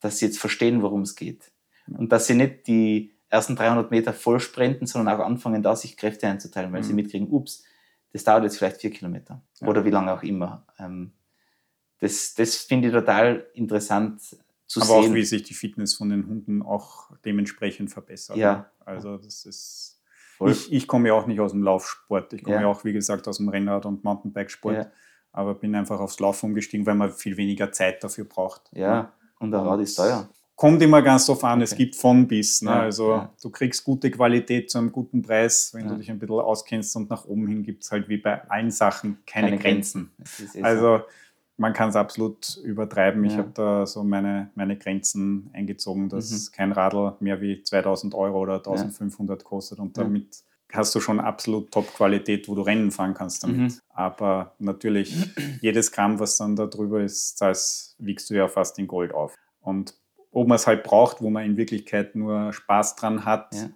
[0.00, 1.52] dass sie jetzt verstehen, worum es geht.
[1.86, 5.96] Und dass sie nicht die ersten 300 Meter voll sprinten, sondern auch anfangen, da sich
[5.96, 6.84] Kräfte einzuteilen, weil mhm.
[6.84, 7.64] sie mitkriegen, ups,
[8.12, 9.68] das dauert jetzt vielleicht vier Kilometer ja.
[9.68, 10.66] oder wie lange auch immer.
[10.78, 11.12] Ähm,
[12.00, 14.96] das das finde ich total interessant zu Aber sehen.
[14.96, 18.36] Aber auch, wie sich die Fitness von den Hunden auch dementsprechend verbessert.
[18.36, 18.70] Ja.
[18.90, 18.96] Ne?
[18.96, 19.96] Also das ist.
[20.46, 22.32] Ich, ich komme ja auch nicht aus dem Laufsport.
[22.32, 22.62] Ich komme ja.
[22.62, 22.68] ja.
[22.68, 24.76] auch, wie gesagt, aus dem Rennrad- und Mountainbikesport.
[24.76, 24.90] Ja.
[25.32, 28.70] Aber bin einfach aufs Laufen umgestiegen, weil man viel weniger Zeit dafür braucht.
[28.72, 30.28] Ja, und der Rad ist teuer.
[30.56, 31.64] Kommt immer ganz drauf an, okay.
[31.64, 32.60] es gibt von bis.
[32.62, 32.70] Ne?
[32.70, 36.40] Ja, also du kriegst gute Qualität zu einem guten Preis, wenn du dich ein bisschen
[36.40, 40.10] auskennst und nach oben hin gibt es halt wie bei allen Sachen keine, keine Grenzen.
[40.16, 40.58] Grenzen.
[40.58, 41.02] Eh also so
[41.60, 43.22] man kann es absolut übertreiben.
[43.22, 43.30] Ja.
[43.30, 46.52] Ich habe da so meine, meine Grenzen eingezogen, dass mhm.
[46.52, 49.46] kein Radl mehr wie 2000 Euro oder 1500 ja.
[49.46, 50.42] kostet und damit
[50.72, 53.58] hast du schon absolut Top-Qualität, wo du Rennen fahren kannst damit.
[53.58, 53.78] Mhm.
[53.90, 55.14] Aber natürlich,
[55.60, 59.34] jedes Gramm, was dann da drüber ist, das wiegst du ja fast in Gold auf.
[59.60, 59.94] Und
[60.30, 63.68] ob man es halt braucht, wo man in Wirklichkeit nur Spaß dran hat ja.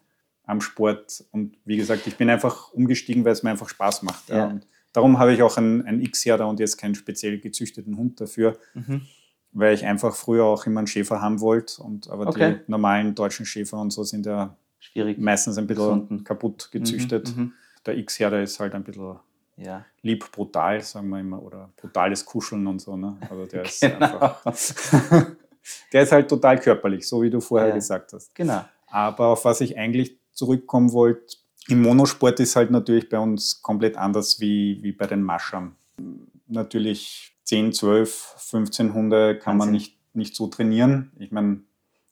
[0.45, 1.25] am Sport.
[1.33, 4.31] Und wie gesagt, ich bin einfach umgestiegen, weil es mir einfach Spaß macht.
[4.31, 4.47] Ja.
[4.47, 8.57] Und Darum habe ich auch ein, ein X-Herder und jetzt keinen speziell gezüchteten Hund dafür,
[8.75, 9.03] mhm.
[9.51, 11.83] weil ich einfach früher auch immer einen Schäfer haben wollte.
[11.83, 12.61] Und, aber okay.
[12.65, 15.19] die normalen deutschen Schäfer und so sind ja Schwierig.
[15.19, 16.25] meistens ein bisschen Gefunden.
[16.25, 17.37] kaputt gezüchtet.
[17.37, 17.53] Mhm, mhm.
[17.85, 19.17] Der X-Herder ist halt ein bisschen
[19.57, 19.85] ja.
[20.03, 22.97] lieb brutal, sagen wir immer, oder brutales Kuscheln und so.
[22.97, 23.17] Ne?
[23.29, 24.05] Also der ist genau.
[24.05, 24.45] einfach.
[25.93, 27.75] der ist halt total körperlich, so wie du vorher ja.
[27.75, 28.33] gesagt hast.
[28.33, 28.65] Genau.
[28.87, 31.37] Aber auf was ich eigentlich zurückkommen wollte,
[31.69, 35.77] im Monosport ist halt natürlich bei uns komplett anders wie, wie bei den Maschern.
[36.47, 39.59] Natürlich 10, 12, 15 Hunde kann Wahnsinn.
[39.59, 41.13] man nicht, nicht so trainieren.
[41.19, 41.61] Ich meine,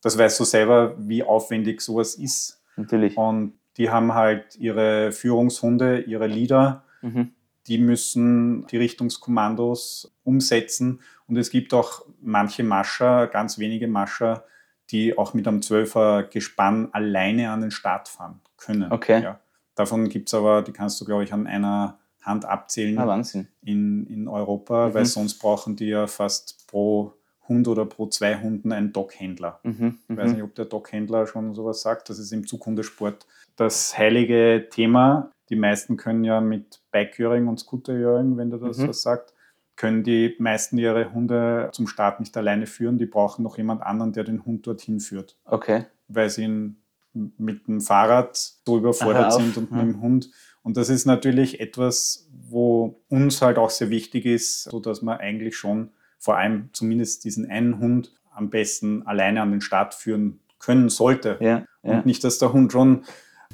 [0.00, 2.62] das weißt du selber, wie aufwendig sowas ist.
[2.76, 3.16] Natürlich.
[3.16, 7.32] Und die haben halt ihre Führungshunde, ihre Leader, mhm.
[7.66, 11.00] die müssen die Richtungskommandos umsetzen.
[11.26, 14.44] Und es gibt auch manche Mascher, ganz wenige Mascher,
[14.90, 18.90] die auch mit einem Zwölfer Gespann alleine an den Start fahren können.
[18.90, 19.22] Okay.
[19.22, 19.40] Ja.
[19.74, 23.48] Davon gibt es aber, die kannst du, glaube ich, an einer Hand abzählen ah, Wahnsinn.
[23.62, 24.94] In, in Europa, mhm.
[24.94, 27.14] weil sonst brauchen die ja fast pro
[27.48, 29.60] Hund oder pro zwei Hunden einen Dockhändler.
[29.64, 29.98] Mhm.
[30.08, 30.34] Ich weiß mhm.
[30.34, 32.08] nicht, ob der Dockhändler schon sowas sagt.
[32.08, 35.32] Das ist im Zughundesport das heilige Thema.
[35.48, 38.88] Die meisten können ja mit Bikejöring und Scooterjöring, wenn du das mhm.
[38.88, 39.34] was sagt,
[39.76, 42.98] können die meisten ihre Hunde zum Start nicht alleine führen.
[42.98, 45.36] Die brauchen noch jemand anderen, der den Hund dorthin führt.
[45.44, 45.86] Okay.
[46.08, 46.81] Weil sie ihn
[47.14, 48.36] mit dem Fahrrad
[48.66, 50.30] so überfordert sind und mit dem Hund.
[50.62, 55.18] Und das ist natürlich etwas, wo uns halt auch sehr wichtig ist, so dass man
[55.18, 60.40] eigentlich schon vor allem zumindest diesen einen Hund am besten alleine an den Start führen
[60.58, 61.36] können sollte.
[61.40, 61.96] Ja, ja.
[61.96, 63.04] Und nicht, dass der Hund schon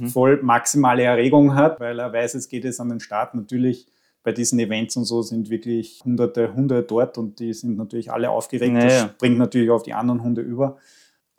[0.01, 0.09] Mhm.
[0.09, 3.35] voll maximale Erregung hat, weil er weiß, es geht jetzt an den Start.
[3.35, 3.87] Natürlich
[4.23, 8.31] bei diesen Events und so sind wirklich hunderte Hunde dort und die sind natürlich alle
[8.31, 8.75] aufgeregt.
[8.75, 10.77] Ja, das springt natürlich auf die anderen Hunde über.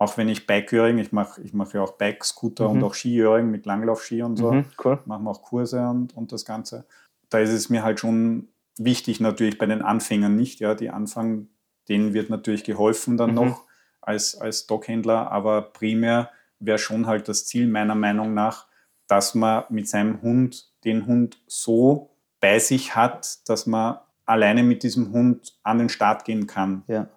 [0.01, 2.71] Auch wenn ich Bikeöring, ich mache ich mach ja auch Bike, Scooter Mhm.
[2.77, 4.99] und auch Skiöring mit Langlaufski und so Mhm, cool.
[5.05, 6.85] machen wir auch Kurse und, und das Ganze.
[7.29, 8.47] Da ist es mir halt schon
[8.77, 10.61] wichtig, natürlich bei den Anfängern nicht.
[10.61, 11.49] Ja, die anfangen,
[11.89, 13.35] denen wird natürlich geholfen dann Mhm.
[13.35, 13.65] noch
[14.01, 18.67] als, als Doghändler, aber primär wäre schon halt das Ziel meiner Meinung nach,
[19.07, 24.83] dass man mit seinem Hund den Hund so bei sich hat, dass man alleine mit
[24.83, 26.83] diesem Hund an den Start gehen kann.
[26.87, 27.07] Ja.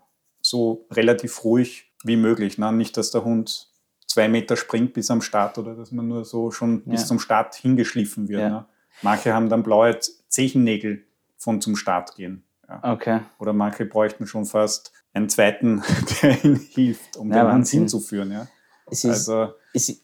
[0.40, 2.58] So relativ ruhig wie möglich.
[2.58, 2.72] Ne?
[2.72, 3.68] Nicht, dass der Hund
[4.06, 7.06] zwei Meter springt bis am Start oder dass man nur so schon bis Ja.
[7.06, 8.40] zum Start hingeschliffen wird.
[8.42, 8.48] Ja.
[8.48, 8.64] Ne?
[9.02, 9.98] Manche haben dann blaue
[10.28, 11.04] Zechennägel
[11.36, 12.44] von zum Start gehen.
[12.68, 12.92] Ja.
[12.94, 13.20] Okay.
[13.38, 15.82] Oder manche bräuchten schon fast einen zweiten,
[16.22, 17.80] der ihnen hilft, um Ja, den Hund Wahnsinn.
[17.80, 18.32] hinzuführen.
[18.32, 18.48] Ja.
[18.90, 19.48] Ist, Also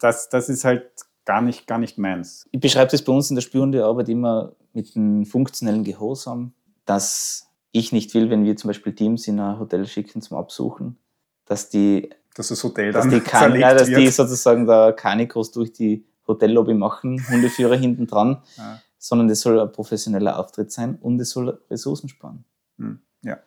[0.01, 0.89] das, das ist halt
[1.25, 2.47] gar nicht, gar nicht meins.
[2.51, 6.53] ich beschreibe das bei uns in der Spürhundearbeit immer mit einem funktionellen Gehorsam,
[6.85, 10.97] dass ich nicht will, wenn wir zum Beispiel Teams in ein Hotel schicken zum Absuchen,
[11.49, 15.51] dass die, Dass das Hotel dass dann die, kan ja, dass die sozusagen da Canicross
[15.51, 18.79] durch die Hotellobby machen, Hundeführer hinten dran, Ja.
[18.97, 22.45] sondern das soll ein professioneller Auftritt sein und es soll Ressourcen sparen.
[22.77, 23.39] Hm, ja.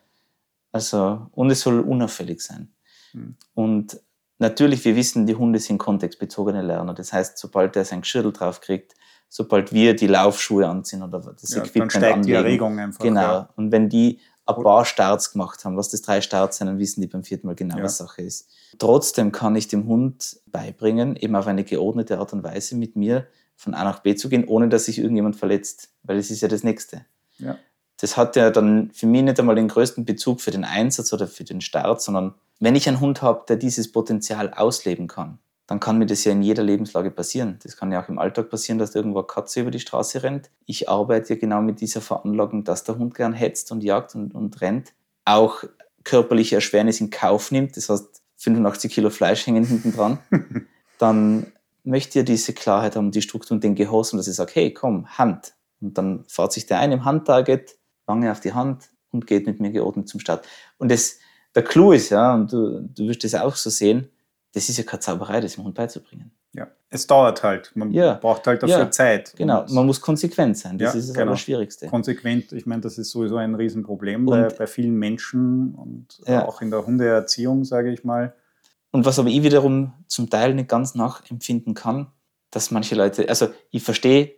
[0.71, 2.73] Also, und es soll unauffällig sein.
[3.11, 3.35] Hm.
[3.53, 3.99] Und
[4.37, 6.93] natürlich, wir wissen, die Hunde sind kontextbezogene Lerner.
[6.93, 8.95] Das heißt, sobald er sein Geschirr drauf kriegt,
[9.29, 13.03] sobald wir die Laufschuhe anziehen oder das Ja, dann Equipment steigt die anlegen, Erregung einfach.
[13.03, 13.21] Genau.
[13.21, 13.49] Ja.
[13.55, 17.01] Und wenn die ein paar Starts gemacht haben, was das drei Starts sind, dann wissen
[17.01, 17.83] die beim vierten Mal genau, Ja.
[17.83, 18.49] was Sache ist.
[18.77, 23.27] Trotzdem kann ich dem Hund beibringen, eben auf eine geordnete Art und Weise mit mir
[23.55, 25.89] von A nach B zu gehen, ohne dass sich irgendjemand verletzt.
[26.03, 27.05] Weil das ist ja das Nächste.
[27.37, 27.57] Ja.
[27.99, 31.27] Das hat ja dann für mich nicht einmal den größten Bezug für den Einsatz oder
[31.27, 35.39] für den Start, sondern wenn ich einen Hund habe, der dieses Potenzial ausleben kann,
[35.73, 37.57] dann kann mir das ja in jeder Lebenslage passieren.
[37.63, 40.51] Das kann ja auch im Alltag passieren, dass irgendwo eine Katze über die Straße rennt.
[40.67, 44.35] Ich arbeite ja genau mit dieser Veranlagung, dass der Hund gern hetzt und jagt und,
[44.35, 44.93] und rennt.
[45.25, 45.63] Auch
[46.03, 50.19] körperliche Erschwernis in Kauf nimmt, das heißt 85 Kilo Fleisch hängen hinten dran,
[50.99, 51.51] dann
[51.83, 55.07] möchte ihr diese Klarheit haben, die Struktur und den Gehorsam, dass ich sage, hey, komm,
[55.17, 55.55] Hand.
[55.81, 59.59] Und dann fährt sich der ein im Handtarget, Wange auf die Hand und geht mit
[59.59, 60.47] mir geordnet zum Start.
[60.77, 61.17] Und das,
[61.55, 64.09] der Clou ist, ja, und du, du wirst das auch so sehen,
[64.53, 66.31] das ist ja keine Zauberei, das dem Hund beizubringen.
[66.53, 66.67] Ja.
[66.89, 67.71] Es dauert halt.
[67.75, 68.13] Man Ja.
[68.13, 68.91] braucht halt dafür Ja.
[68.91, 69.33] Zeit.
[69.35, 71.27] Genau, man muss konsequent sein, das Ja, ist das genau.
[71.27, 71.87] Allerschwierigste.
[71.87, 76.69] konsequent, ich meine, das ist sowieso ein Riesenproblem bei, bei vielen Menschen und auch in
[76.69, 78.33] der Hundeerziehung, sage ich mal.
[78.91, 82.07] Und was aber ich wiederum zum Teil nicht ganz nachempfinden kann,
[82.51, 84.33] dass manche Leute, also ich verstehe,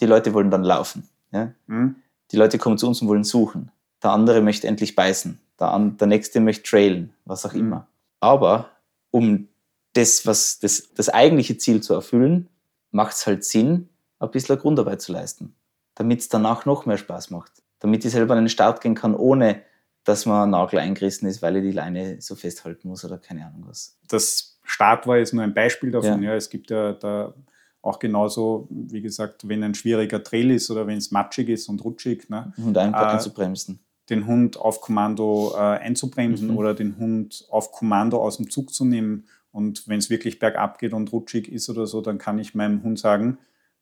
[0.00, 1.08] die Leute wollen dann laufen.
[1.30, 1.52] Ja?
[1.68, 1.94] Hm?
[2.32, 3.70] Die Leute kommen zu uns und wollen suchen.
[4.02, 5.38] Der andere möchte endlich beißen.
[5.60, 7.60] Der, der nächste möchte trailen, was auch Mhm.
[7.60, 7.86] immer.
[8.18, 8.70] Aber
[9.12, 9.46] um
[9.94, 12.48] das, was das, das eigentliche Ziel zu erfüllen,
[12.90, 13.88] macht es halt Sinn,
[14.18, 15.54] ein bisschen Grundarbeit zu leisten,
[15.94, 17.52] damit es danach noch mehr Spaß macht.
[17.80, 19.62] Damit ich selber an den Start gehen kann, ohne
[20.04, 23.64] dass man Nagel eingerissen ist, weil ich die Leine so festhalten muss oder keine Ahnung
[23.66, 23.98] was.
[24.08, 26.22] Das Start war jetzt nur ein Beispiel davon.
[26.22, 26.30] Ja.
[26.30, 26.36] Ja.
[26.36, 27.34] es gibt ja da
[27.82, 31.82] auch genauso, wie gesagt, wenn ein schwieriger Trail ist oder wenn es matschig ist und
[31.84, 33.80] rutschig, ne, Hund einpacken Äh, zu bremsen.
[34.08, 36.56] den Hund auf Kommando äh, einzubremsen Mhm.
[36.56, 39.24] oder den Hund auf Kommando aus dem Zug zu nehmen.
[39.52, 42.82] Und wenn es wirklich bergab geht und rutschig ist oder so, dann kann ich meinem
[42.82, 43.38] Hund sagen,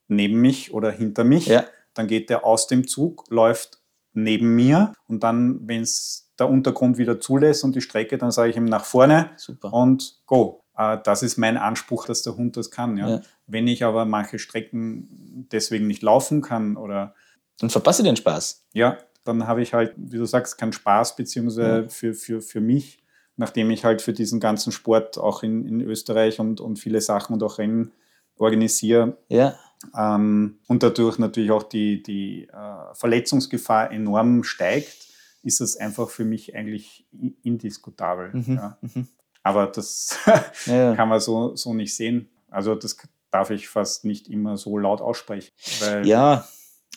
[0.08, 1.46] neben mich oder hinter mich.
[1.46, 1.64] Ja,
[1.94, 3.80] Dann geht der aus dem Zug, läuft
[4.12, 8.50] neben mir und dann, wenn es der Untergrund wieder zulässt und die Strecke, dann sage
[8.50, 9.72] ich ihm nach vorne super.
[9.72, 10.64] und go.
[10.76, 12.96] Äh, Das ist mein Anspruch, dass der Hund das kann.
[12.96, 13.08] Ja.
[13.08, 13.20] Ja.
[13.46, 17.14] Wenn ich aber manche Strecken deswegen nicht laufen kann oder
[17.58, 18.66] Dann verpasse ich den Spaß.
[18.72, 22.99] ja, dann habe ich halt, wie du sagst, keinen Spaß, beziehungsweise für, für, für mich,
[23.40, 27.32] nachdem ich halt für diesen ganzen Sport auch in, in Österreich und, und viele Sachen
[27.32, 27.90] und auch Rennen
[28.36, 29.58] organisiere Ja,
[29.96, 35.08] ähm, und dadurch natürlich auch die, die äh, Verletzungsgefahr enorm steigt,
[35.42, 37.06] ist es einfach für mich eigentlich
[37.42, 38.30] indiskutabel.
[38.34, 38.56] Mhm.
[38.56, 38.78] Ja.
[38.82, 39.08] Mhm.
[39.42, 40.18] Aber das
[40.66, 42.28] ja, kann man so, so nicht sehen.
[42.50, 42.96] Also das
[43.30, 45.50] darf ich fast nicht immer so laut aussprechen.
[46.04, 46.46] Ja,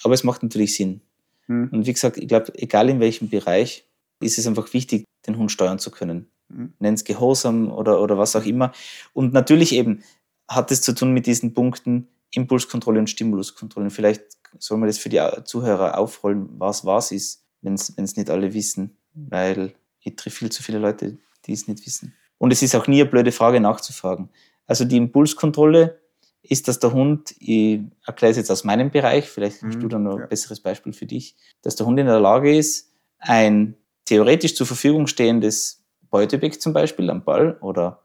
[0.04, 1.00] aber es macht natürlich Sinn.
[1.46, 3.88] Hm, Und wie gesagt, ich glaube, egal in welchem Bereich,
[4.20, 6.30] ist es einfach wichtig, den Hund steuern zu können.
[6.50, 8.72] hm, Nenn es Gehorsam oder, oder was auch immer.
[9.14, 10.04] Und natürlich eben
[10.48, 13.86] hat es zu tun mit diesen Punkten Impulskontrolle und Stimuluskontrolle.
[13.86, 14.24] Und Vielleicht
[14.60, 18.98] soll man das für die Zuhörer aufrollen, was was ist, wenn es nicht alle wissen,
[19.14, 22.14] weil ich treffe viel zu viele Leute, die es nicht wissen.
[22.38, 24.30] Und es ist auch nie eine blöde Frage nachzufragen.
[24.66, 26.02] Also die Impulskontrolle
[26.42, 29.88] ist, dass der Hund, ich erkläre es jetzt aus meinem Bereich, vielleicht hast Mhm, du
[29.88, 30.24] dann noch ja.
[30.24, 33.76] ein besseres Beispiel für dich, dass der Hund in der Lage ist, ein
[34.06, 38.04] theoretisch zur Verfügung stehendes Beutebeck zum Beispiel, am Ball oder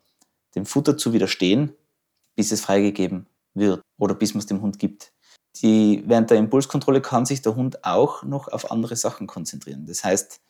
[0.54, 1.74] dem Futter zu widerstehen,
[2.36, 5.12] bis es freigegeben wird oder bis man es dem Hund gibt.
[5.56, 9.86] Die, während der Impulskontrolle kann sich der Hund auch noch auf andere Sachen konzentrieren.
[9.86, 10.40] Das heißt,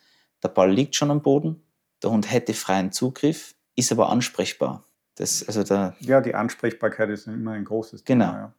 [0.42, 1.62] der Ball liegt schon am Boden,
[2.02, 4.84] der Hund hätte freien Zugriff, ist aber ansprechbar.
[5.14, 8.26] Das, also der, ja, die Ansprechbarkeit ist immer ein großes Thema.
[8.26, 8.38] Genau.
[8.38, 8.54] Ja.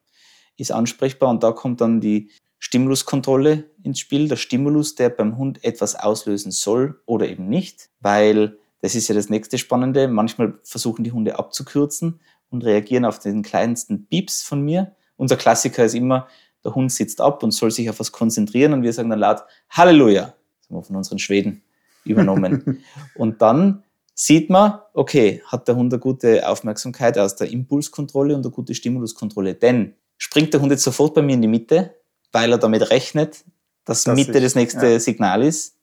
[0.57, 4.27] Ist ansprechbar und da kommt dann die Stimuluskontrolle ins Spiel.
[4.27, 9.15] Der Stimulus, der beim Hund etwas auslösen soll oder eben nicht, weil das ist ja
[9.15, 10.07] das nächste Spannende.
[10.07, 14.95] Manchmal versuchen die Hunde abzukürzen und reagieren auf den kleinsten Pieps von mir.
[15.17, 16.27] Unser Klassiker ist immer,
[16.63, 19.43] der Hund sitzt ab und soll sich auf was konzentrieren und wir sagen dann laut
[19.69, 20.33] Halleluja.
[20.59, 21.63] Das haben wir von unseren Schweden
[22.03, 22.83] übernommen.
[23.15, 23.83] und dann
[24.13, 28.75] sieht man, okay, hat der Hund eine gute Aufmerksamkeit aus der Impulskontrolle und eine gute
[28.75, 29.55] Stimuluskontrolle.
[29.55, 31.95] Denn springt der Hund jetzt sofort bei mir in die Mitte,
[32.31, 33.43] weil er damit rechnet,
[33.85, 34.99] dass das Mitte ich, das nächste ja.
[34.99, 35.75] Signal ist?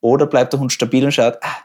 [0.00, 1.56] Oder bleibt der Hund stabil und schaut, ah,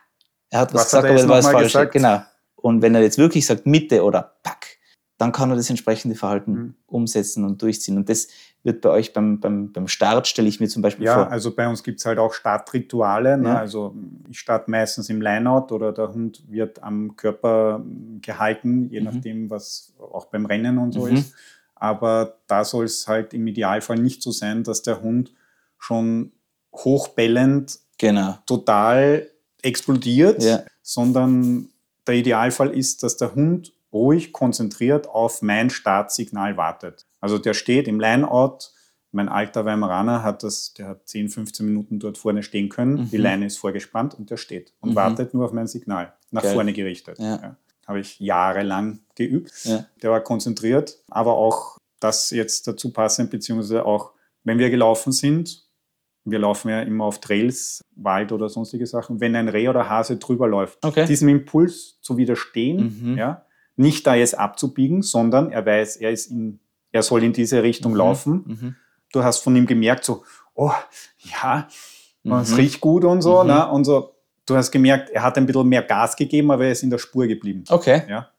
[0.49, 1.63] er hat was, was gesagt, aber er weiß falsch.
[1.67, 1.91] Gesagt?
[1.93, 2.21] Genau.
[2.55, 4.77] Und wenn er jetzt wirklich sagt Mitte oder Pack,
[5.17, 6.75] dann kann er das entsprechende Verhalten mhm.
[6.87, 7.95] umsetzen und durchziehen.
[7.97, 8.27] Und das
[8.63, 11.23] wird bei euch beim, beim, beim Start, stelle ich mir zum Beispiel ja, vor.
[11.23, 13.37] Ja, also bei uns gibt es halt auch Startrituale.
[13.37, 13.49] Ne?
[13.49, 13.57] Ja.
[13.57, 13.95] Also
[14.29, 17.83] ich starte meistens im Lineout oder der Hund wird am Körper
[18.21, 19.05] gehalten, je mhm.
[19.05, 21.17] nachdem, was auch beim Rennen und so mhm.
[21.17, 21.35] ist.
[21.81, 25.33] Aber da soll es halt im Idealfall nicht so sein, dass der Hund
[25.79, 26.31] schon
[26.71, 28.37] hochbellend genau.
[28.45, 29.27] total
[29.63, 30.63] explodiert, ja.
[30.83, 31.69] sondern
[32.05, 37.07] der Idealfall ist, dass der Hund ruhig konzentriert auf mein Startsignal wartet.
[37.19, 38.59] Also der steht im Lineout.
[39.11, 42.93] Mein alter Weimaraner hat das, der hat 10, 15 Minuten dort vorne stehen können.
[42.93, 43.09] Mhm.
[43.09, 44.95] Die Leine ist vorgespannt und der steht und mhm.
[44.95, 46.53] wartet nur auf mein Signal, nach Geil.
[46.53, 47.17] vorne gerichtet.
[47.17, 47.37] Ja.
[47.41, 47.55] Ja.
[47.91, 49.51] Habe ich jahrelang geübt.
[49.65, 49.85] Ja.
[50.01, 54.13] Der war konzentriert, aber auch das jetzt dazu passend, beziehungsweise auch,
[54.45, 55.65] wenn wir gelaufen sind,
[56.23, 60.15] wir laufen ja immer auf Trails, Wald oder sonstige Sachen, wenn ein Reh oder Hase
[60.15, 61.05] drüber läuft, okay.
[61.05, 63.17] diesem Impuls zu widerstehen, mhm.
[63.17, 66.61] ja, nicht da jetzt abzubiegen, sondern er weiß, er ist in,
[66.93, 67.97] er soll in diese Richtung mhm.
[67.97, 68.33] laufen.
[68.45, 68.75] Mhm.
[69.11, 70.23] Du hast von ihm gemerkt, so,
[70.53, 70.71] oh,
[71.19, 71.67] ja,
[72.23, 72.33] mhm.
[72.35, 73.47] es riecht gut und so, mhm.
[73.47, 73.69] ne?
[73.69, 74.10] und so.
[74.45, 76.97] Du hast gemerkt, er hat ein bisschen mehr Gas gegeben, aber er ist in der
[76.97, 77.63] Spur geblieben.
[77.69, 78.03] Okay.
[78.09, 78.29] Ja.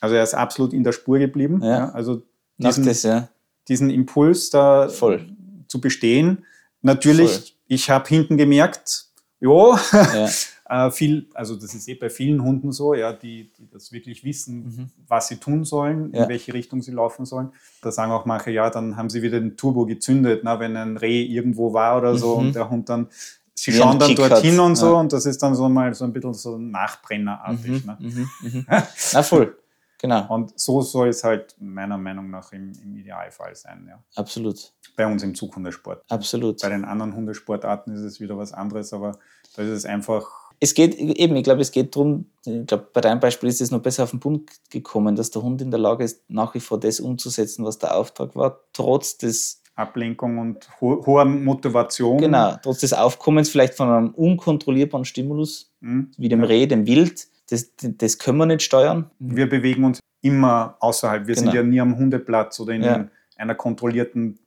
[0.00, 1.60] Also er ist absolut in der Spur geblieben.
[1.62, 1.68] Ja.
[1.68, 1.90] ja?
[1.90, 2.22] Also
[2.58, 3.28] diesen, das, ja.
[3.68, 5.26] diesen Impuls da Voll.
[5.68, 6.44] zu bestehen.
[6.82, 7.42] Natürlich, Voll.
[7.68, 9.06] ich habe hinten gemerkt,
[9.40, 10.28] jo, ja.
[10.66, 14.24] Äh, viel, also das ist eh bei vielen Hunden so, ja, die, die das wirklich
[14.24, 14.90] wissen, mhm.
[15.06, 17.52] was sie tun sollen, in welche Richtung sie laufen sollen.
[17.82, 20.96] Da sagen auch manche, ja, dann haben sie wieder den Turbo gezündet, na, wenn ein
[20.96, 22.46] Reh irgendwo war oder so mhm.
[22.46, 23.08] und der Hund dann,
[23.54, 24.60] sie schauen dann dorthin hat.
[24.60, 25.00] und so ja.
[25.00, 27.84] und das ist dann so mal so ein bisschen so nachbrennerartig.
[27.84, 27.86] Mhm.
[27.86, 27.96] Ne?
[28.00, 28.28] Mhm.
[28.40, 28.66] mhm.
[29.12, 29.56] Na voll.
[29.98, 30.26] Genau.
[30.34, 33.86] Und so soll es halt meiner Meinung nach im, im Idealfall sein.
[33.88, 34.02] Ja.
[34.16, 34.72] Absolut.
[34.96, 36.04] Bei uns im Zughundesport.
[36.10, 36.60] Absolut.
[36.60, 39.18] Bei den anderen Hundesportarten ist es wieder was anderes, aber
[39.56, 43.00] da ist es einfach es geht eben, ich glaube, es geht darum, ich glaube, bei
[43.00, 45.80] deinem Beispiel ist es noch besser auf den Punkt gekommen, dass der Hund in der
[45.80, 50.68] Lage ist, nach wie vor das umzusetzen, was der Auftrag war, trotz des Ablenkung und
[50.80, 52.18] ho hoher Motivation.
[52.18, 56.10] Genau, trotz des Aufkommens vielleicht von einem unkontrollierbaren Stimulus, mhm.
[56.16, 56.46] wie dem ja.
[56.46, 59.10] Reh, dem Wild, das, das können wir nicht steuern.
[59.18, 61.26] Wir bewegen uns immer außerhalb.
[61.26, 61.50] Wir genau.
[61.50, 63.08] sind ja nie am Hundeplatz oder in ja.
[63.36, 64.38] einer kontrollierten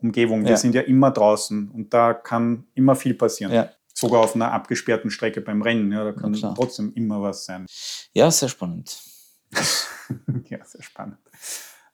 [0.00, 0.42] Umgebung.
[0.44, 0.56] Wir ja.
[0.56, 3.52] sind ja immer draußen und da kann immer viel passieren.
[3.52, 5.90] Ja sogar auf einer abgesperrten Strecke beim Rennen.
[5.90, 7.66] Ja, da kann trotzdem immer was sein.
[8.12, 9.02] Ja, sehr spannend.
[10.48, 11.18] ja, sehr spannend.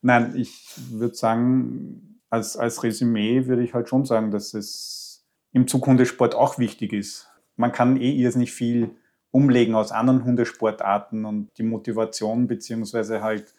[0.03, 0.53] Nein, ich
[0.91, 6.59] würde sagen, als, als Resümee würde ich halt schon sagen, dass es im Zughundesport auch
[6.59, 7.29] wichtig ist.
[7.57, 8.91] Man kann eh irrsinnig viel
[9.31, 13.55] umlegen aus anderen Hundesportarten und die Motivation beziehungsweise halt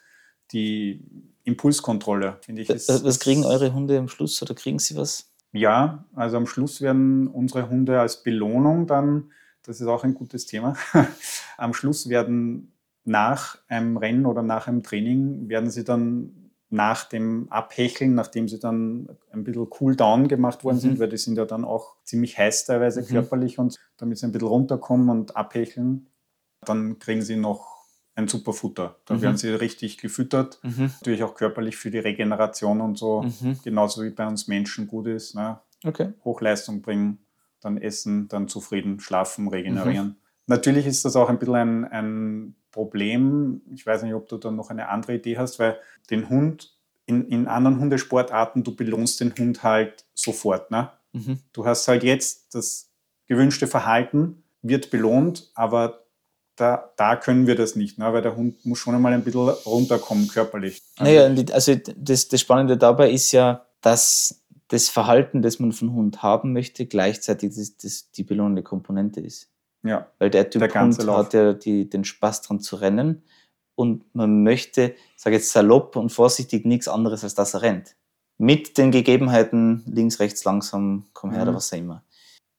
[0.52, 1.02] die
[1.44, 2.70] Impulskontrolle, finde ich.
[2.70, 5.30] Ist, was kriegen eure Hunde am Schluss oder kriegen sie was?
[5.52, 9.30] Ja, also am Schluss werden unsere Hunde als Belohnung dann,
[9.62, 10.76] das ist auch ein gutes Thema,
[11.56, 12.72] am Schluss werden
[13.04, 16.45] nach einem Rennen oder nach einem Training, werden sie dann
[16.76, 20.80] nach dem Abhecheln, nachdem sie dann ein bisschen cool down gemacht worden mhm.
[20.80, 23.06] sind, weil die sind ja dann auch ziemlich heiß teilweise mhm.
[23.06, 26.06] körperlich und damit sie ein bisschen runterkommen und abhecheln,
[26.60, 27.76] dann kriegen sie noch
[28.14, 28.96] ein super Futter.
[29.06, 29.22] Da mhm.
[29.22, 30.60] werden sie richtig gefüttert.
[30.62, 30.92] Mhm.
[31.00, 33.58] Natürlich auch körperlich für die Regeneration und so, mhm.
[33.64, 35.34] genauso wie bei uns Menschen gut ist.
[35.34, 35.58] Ne?
[35.84, 36.12] Okay.
[36.24, 37.18] Hochleistung bringen,
[37.60, 40.08] dann essen, dann zufrieden schlafen, regenerieren.
[40.08, 40.16] Mhm.
[40.46, 43.62] Natürlich ist das auch ein bisschen ein, ein Problem.
[43.74, 45.78] Ich weiß nicht, ob du da noch eine andere Idee hast, weil
[46.10, 46.74] den Hund
[47.06, 50.70] in, in anderen Hundesportarten, du belohnst den Hund halt sofort.
[50.70, 50.90] Ne?
[51.12, 51.38] Mhm.
[51.54, 52.90] Du hast halt jetzt das
[53.26, 56.04] gewünschte Verhalten, wird belohnt, aber
[56.56, 58.12] da, da können wir das nicht, ne?
[58.12, 60.82] weil der Hund muss schon einmal ein bisschen runterkommen körperlich.
[60.98, 66.22] Naja, also das, das Spannende dabei ist ja, dass das Verhalten, das man von Hund
[66.22, 69.48] haben möchte, gleichzeitig das, das die belohnende Komponente ist.
[69.86, 70.06] Ja.
[70.18, 71.18] Weil der Typ Der Hund Lauf.
[71.26, 73.22] hat ja die, den Spaß dran zu rennen
[73.74, 77.94] und man möchte, ich sage jetzt salopp und vorsichtig, nichts anderes, als dass er rennt.
[78.38, 81.48] Mit den Gegebenheiten links, rechts, langsam, komm her Mhm.
[81.48, 82.02] oder was auch immer.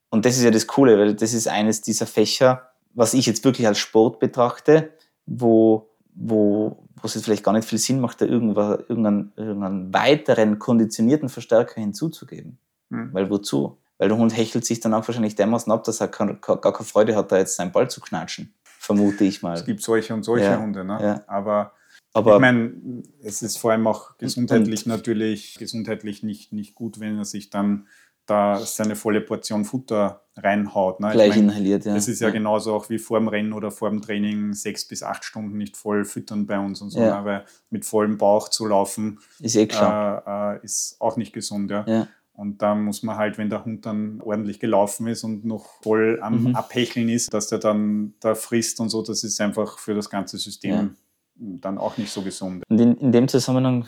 [0.10, 3.44] Und das ist ja das Coole, weil das ist eines dieser Fächer, was ich jetzt
[3.44, 4.92] wirklich als Sport betrachte,
[5.26, 9.94] wo, wo, wo es jetzt vielleicht gar nicht viel Sinn macht, da irgendwa- irgendeinen, irgendeinen
[9.94, 12.58] weiteren konditionierten Verstärker hinzuzugeben.
[12.90, 13.10] Mhm.
[13.14, 13.78] Weil wozu?
[13.98, 16.86] Weil der Hund hechelt sich dann auch wahrscheinlich dermaßen ab, dass er kein, gar keine
[16.86, 18.54] Freude hat, da jetzt seinen Ball zu knatschen.
[18.64, 19.56] Vermute ich mal.
[19.56, 20.86] Es gibt solche und solche Ja, Hunde.
[20.86, 21.00] Ne?
[21.02, 21.24] ja.
[21.28, 21.74] Aber
[22.14, 27.18] Aber ich meine, es ist vor allem auch gesundheitlich natürlich gesundheitlich nicht, nicht gut, wenn
[27.18, 27.88] er sich dann
[28.28, 31.00] da seine volle Portion Futter reinhaut.
[31.00, 31.08] Ne?
[31.08, 31.96] Ich gleich mein, inhaliert, ja.
[31.96, 35.02] Das ist ja, genauso auch wie vor dem Rennen oder vor dem Training sechs bis
[35.02, 37.00] acht Stunden nicht voll füttern bei uns und so.
[37.00, 37.22] Ja.
[37.22, 37.26] ne?
[37.26, 41.72] Weil mit vollem Bauch zu laufen Ist eh äh, äh, ist auch nicht gesund.
[41.72, 41.86] Ja?
[41.88, 42.08] ja.
[42.38, 46.20] Und da muss man halt, wenn der Hund dann ordentlich gelaufen ist und noch voll
[46.22, 46.56] am Mhm.
[46.56, 50.38] Abhecheln ist, dass der dann da frisst und so, das ist einfach für das ganze
[50.38, 50.90] System Ja.
[51.36, 52.64] dann auch nicht so gesund.
[52.70, 53.88] Und in, in dem Zusammenhang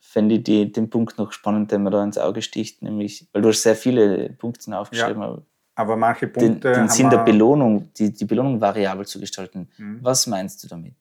[0.00, 3.42] fände ich die, den Punkt noch spannend, der mir da ins Auge sticht, nämlich, weil
[3.42, 5.42] du hast sehr viele Punkte aufgeschrieben, aber
[5.76, 6.72] Aber manche den, Punkte.
[6.72, 9.68] den haben Sinn der Belohnung, die, die Belohnung variabel zu gestalten.
[9.78, 9.98] Mhm.
[10.02, 10.96] Was meinst du damit?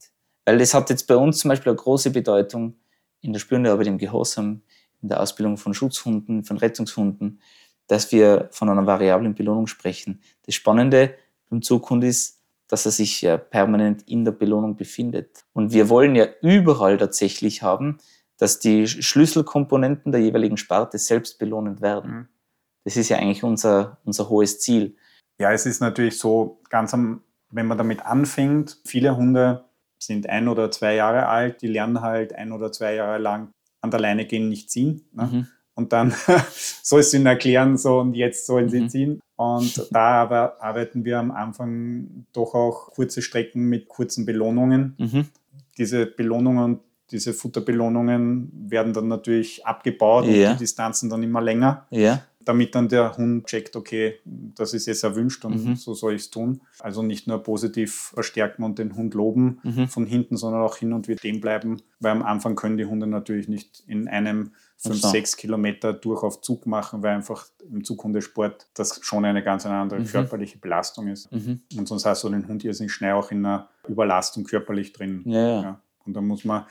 [0.46, 2.76] Weil das hat jetzt bei uns zum Beispiel eine große Bedeutung
[3.22, 4.62] in der Spürenarbeit im Gehorsam,
[5.06, 7.40] in der Ausbildung von Schutzhunden, von Rettungshunden,
[7.86, 10.20] dass wir von einer variablen Belohnung sprechen.
[10.48, 11.14] Das Spannende
[11.48, 15.46] beim Zughund ist, dass er sich ja permanent in der Belohnung befindet.
[15.54, 18.00] Und wir wollen ja überall tatsächlich haben,
[18.40, 22.12] dass die Schlüsselkomponenten der jeweiligen Sparte selbst belohnend werden.
[22.12, 22.28] Mhm.
[22.84, 24.96] Das ist ja eigentlich unser, unser hohes Ziel.
[25.40, 29.66] Ja, es ist natürlich so, ganz am, wenn man damit anfängt, viele Hunde
[30.00, 33.52] sind ein oder zwei Jahre alt, die lernen halt ein oder zwei Jahre lang
[33.86, 35.02] an der Leine gehen, nicht ziehen.
[35.14, 35.24] Ne?
[35.32, 35.48] Mhm.
[35.76, 36.14] Und dann
[36.84, 38.90] sollst du ihnen erklären, so und jetzt sollen sie Mhm.
[38.90, 39.20] ziehen.
[39.38, 44.96] Und da aber arbeiten wir am Anfang doch auch kurze Strecken mit kurzen Belohnungen.
[44.98, 45.26] Mhm.
[45.78, 46.80] Diese Belohnungen,
[47.12, 50.52] diese Futterbelohnungen werden dann natürlich abgebaut Ja.
[50.52, 52.22] und die Distanzen dann immer länger, Ja.
[52.46, 55.76] Damit dann der Hund checkt, okay, das ist jetzt erwünscht und Mhm.
[55.76, 56.62] so soll ich es tun.
[56.80, 59.88] Also nicht nur positiv verstärken und den Hund loben Mhm.
[59.88, 63.08] von hinten, sondern auch hin und wieder stehen bleiben, weil am Anfang können die Hunde
[63.08, 65.08] natürlich nicht in einem 5, so.
[65.10, 70.00] 6 Kilometer durch auf Zug machen, weil einfach im Zughundesport das schon eine ganz andere
[70.02, 70.06] Mhm.
[70.06, 71.32] körperliche Belastung ist.
[71.32, 71.62] Mhm.
[71.78, 75.24] Und sonst hast du den Hund irrsinnig schnell auch in einer Überlastung körperlich drin.
[75.26, 75.62] Ja, ja.
[75.62, 75.82] Ja.
[76.06, 76.66] Und da muss man,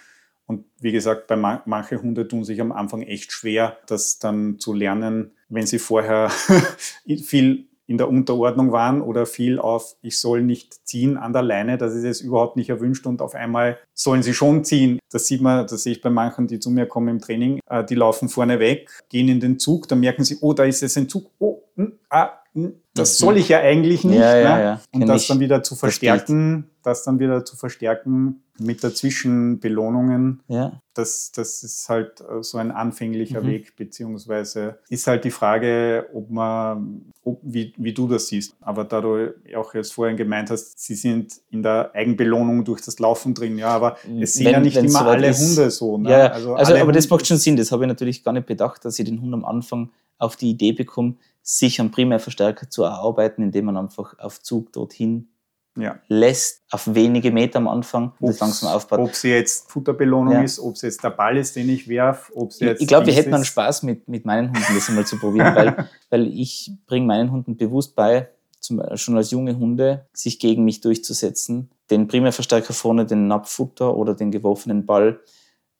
[0.47, 4.59] und wie gesagt, bei man, manche Hunde tun sich am Anfang echt schwer, das dann
[4.59, 6.31] zu lernen, wenn sie vorher
[7.23, 11.77] viel in der Unterordnung waren oder viel auf, ich soll nicht ziehen an der Leine,
[11.77, 14.99] das ist jetzt überhaupt nicht erwünscht und auf einmal sollen sie schon ziehen.
[15.11, 17.85] Das sieht man, das sehe ich bei manchen, die zu mir kommen im Training, äh,
[17.85, 20.97] die laufen vorne weg, gehen in den Zug, dann merken sie, oh, da ist jetzt
[20.97, 23.25] ein Zug, oh, hm, ah, hm, das Mhm.
[23.25, 24.19] soll ich ja eigentlich nicht.
[24.19, 24.63] Ja, ja, ne?
[24.63, 24.81] ja.
[24.93, 30.41] Und Kenn das dann wieder zu verstärken, das dann wieder zu verstärken mit dazwischen Belohnungen,
[30.47, 30.81] Ja.
[30.95, 33.47] das, das ist halt äh, so ein anfänglicher Mhm.
[33.49, 38.55] Weg, beziehungsweise ist halt die Frage, ob man, ob, wie, wie du das siehst.
[38.61, 42.99] Aber da du auch jetzt vorhin gemeint hast, sie sind in der Eigenbelohnung durch das
[43.01, 45.41] Laufen drin, ja, aber es sind Wenn- ja nicht immer soweit alle ist.
[45.57, 45.99] Hunde so.
[45.99, 46.11] Ne?
[46.11, 47.57] Ja, also, alle aber das Hunde- macht schon Sinn.
[47.57, 50.51] Das habe ich natürlich gar nicht bedacht, dass ich den Hund am Anfang auf die
[50.51, 55.29] Idee bekomme, sich am Primärverstärker zu erarbeiten, indem man einfach auf Zug dorthin
[55.77, 55.99] Ja.
[56.09, 58.99] lässt, auf wenige Meter am Anfang und das Ob's- langsam aufbaut.
[59.01, 60.43] Ob sie jetzt Futterbelohnung Ja.
[60.43, 62.81] ist, ob es jetzt der Ball ist, den ich werf, ob es Ich, jetzt.
[62.83, 63.45] ich glaube, wir hätten einen.
[63.45, 67.57] Spaß mit, mit meinen Hunden, das einmal zu probieren, weil, weil ich bringe meinen Hunden
[67.57, 68.29] bewusst bei,
[68.61, 74.15] zum, schon als junge Hunde, sich gegen mich durchzusetzen, den Primärverstärker vorne, den Napffutter oder
[74.15, 75.19] den geworfenen Ball,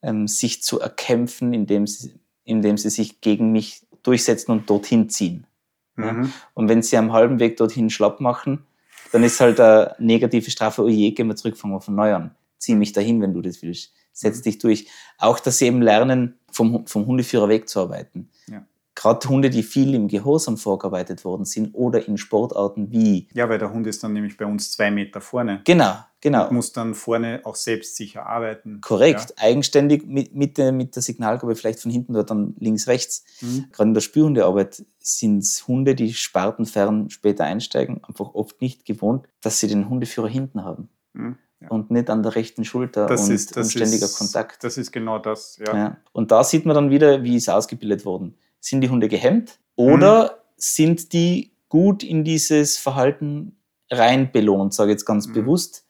[0.01, 5.47] ähm, sich zu erkämpfen, indem sie, indem sie sich gegen mich durchsetzen und dorthin ziehen.
[5.95, 6.31] Mhm.
[6.53, 8.65] Und wenn sie am halben Weg dorthin schlapp machen,
[9.11, 12.13] dann ist halt eine negative Strafe, oh je, gehen wir zurück, fangen wir von neu
[12.13, 12.35] an.
[12.57, 13.93] Zieh mich dahin, wenn du das willst.
[14.13, 14.41] Setz Mhm.
[14.43, 14.87] dich durch.
[15.17, 18.29] Auch, dass sie eben lernen, vom, vom Hundeführer wegzuarbeiten.
[18.47, 18.65] Ja.
[18.95, 23.27] Gerade Hunde, die viel im Gehorsam vorgearbeitet worden sind oder in Sportarten wie.
[23.33, 25.61] Ja, weil der Hund ist dann nämlich bei uns zwei Meter vorne.
[25.65, 25.95] Genau,
[26.25, 26.51] genau.
[26.51, 28.81] Muss dann vorne auch selbstsicher arbeiten.
[28.81, 29.33] Korrekt.
[29.37, 33.23] Eigenständig mit, mit, der, mit der Signalgabe vielleicht von hinten oder dann links, rechts.
[33.41, 33.47] Ja.
[33.47, 33.65] Mhm.
[33.71, 39.27] Gerade in der Spürhundearbeit sind es Hunde, die spartenfern später einsteigen, einfach oft nicht gewohnt,
[39.41, 41.37] dass sie den Hundeführer hinten haben Mhm.
[41.61, 41.69] Ja.
[41.69, 44.63] und nicht an der rechten Schulter Das und, ist, und ständiger ist, Kontakt.
[44.63, 45.73] Das ist genau das, ja.
[45.77, 45.97] Ja.
[46.11, 48.35] Und da sieht man dann wieder, wie ist ausgebildet worden.
[48.59, 50.29] Sind die Hunde gehemmt oder Mhm.
[50.57, 53.57] sind die gut in dieses Verhalten
[53.91, 55.33] rein belohnt, sage ich jetzt ganz Mhm.
[55.33, 55.84] bewusst,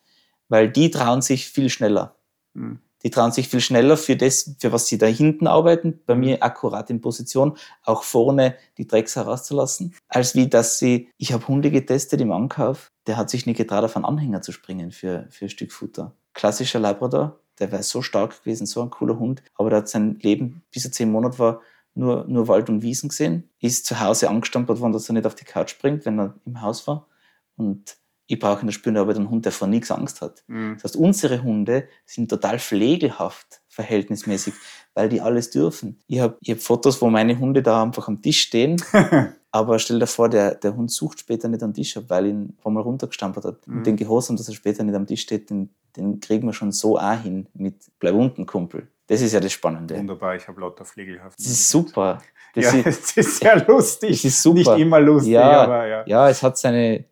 [0.49, 2.15] weil die trauen sich viel schneller.
[2.53, 2.79] Mhm.
[3.03, 6.41] Die trauen sich viel schneller für das, für was sie da hinten arbeiten, bei mir
[6.41, 11.69] akkurat in Position, auch vorne die Drecks herauszulassen, als wie dass sie, ich habe Hunde
[11.69, 15.45] getestet im Ankauf, der hat sich nicht getraut, auf einen Anhänger zu springen für, für
[15.45, 16.15] ein Stück Futter.
[16.33, 20.17] Klassischer Labrador, der wäre so stark gewesen, so ein cooler Hund, aber der hat sein
[20.21, 21.61] Leben, bis er zehn Monate war,
[21.93, 25.35] nur, nur Wald und Wiesen gesehen, ist zu Hause angestampert worden, dass er nicht auf
[25.35, 27.07] die Couch springt, wenn er im Haus war.
[27.55, 27.97] Und
[28.27, 30.43] ich brauche in der Spürarbeit einen Hund, der vor nichts Angst hat.
[30.47, 30.75] Mhm.
[30.75, 34.53] Das heißt, unsere Hunde sind total pflegelhaft, verhältnismäßig,
[34.93, 35.99] weil die alles dürfen.
[36.07, 38.81] Ich habe hab Fotos, wo meine Hunde da einfach am Tisch stehen,
[39.51, 42.43] aber stell dir vor, der, der Hund sucht später nicht am Tisch ab, weil ihn
[42.45, 43.67] ein paar Mal runtergestampert hat.
[43.67, 43.77] Mhm.
[43.77, 46.71] Und den Gehorsam, dass er später nicht am Tisch steht, den, den kriegen wir schon
[46.71, 48.87] so auch hin mit Bleib unten, Kumpel.
[49.07, 49.95] Das ist ja das Spannende.
[49.97, 51.37] Wunderbar, ich habe lauter pflegelhaft.
[51.37, 52.21] Das ist super.
[52.55, 54.11] Das ja, ist, es ist sehr lustig.
[54.11, 54.57] Das ist super.
[54.75, 56.03] Nicht immer lustig, ja, aber ja.
[56.07, 57.05] Ja, es hat seine,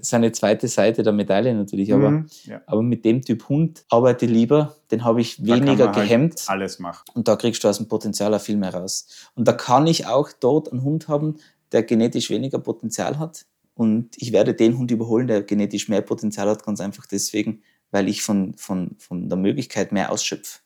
[0.00, 2.60] seine zweite Seite der Medaille natürlich, aber, mhm, ja.
[2.66, 6.40] aber mit dem Typ Hund arbeite lieber, den habe ich weniger halt gehemmt.
[6.40, 7.04] Halt alles machen.
[7.14, 9.30] Und da kriegst du aus dem Potenzial auch viel mehr raus.
[9.34, 11.36] Und da kann ich auch dort einen Hund haben,
[11.72, 13.46] der genetisch weniger Potenzial hat.
[13.74, 18.08] Und ich werde den Hund überholen, der genetisch mehr Potenzial hat, ganz einfach deswegen, weil
[18.08, 20.60] ich von, von, von der Möglichkeit mehr ausschöpfe.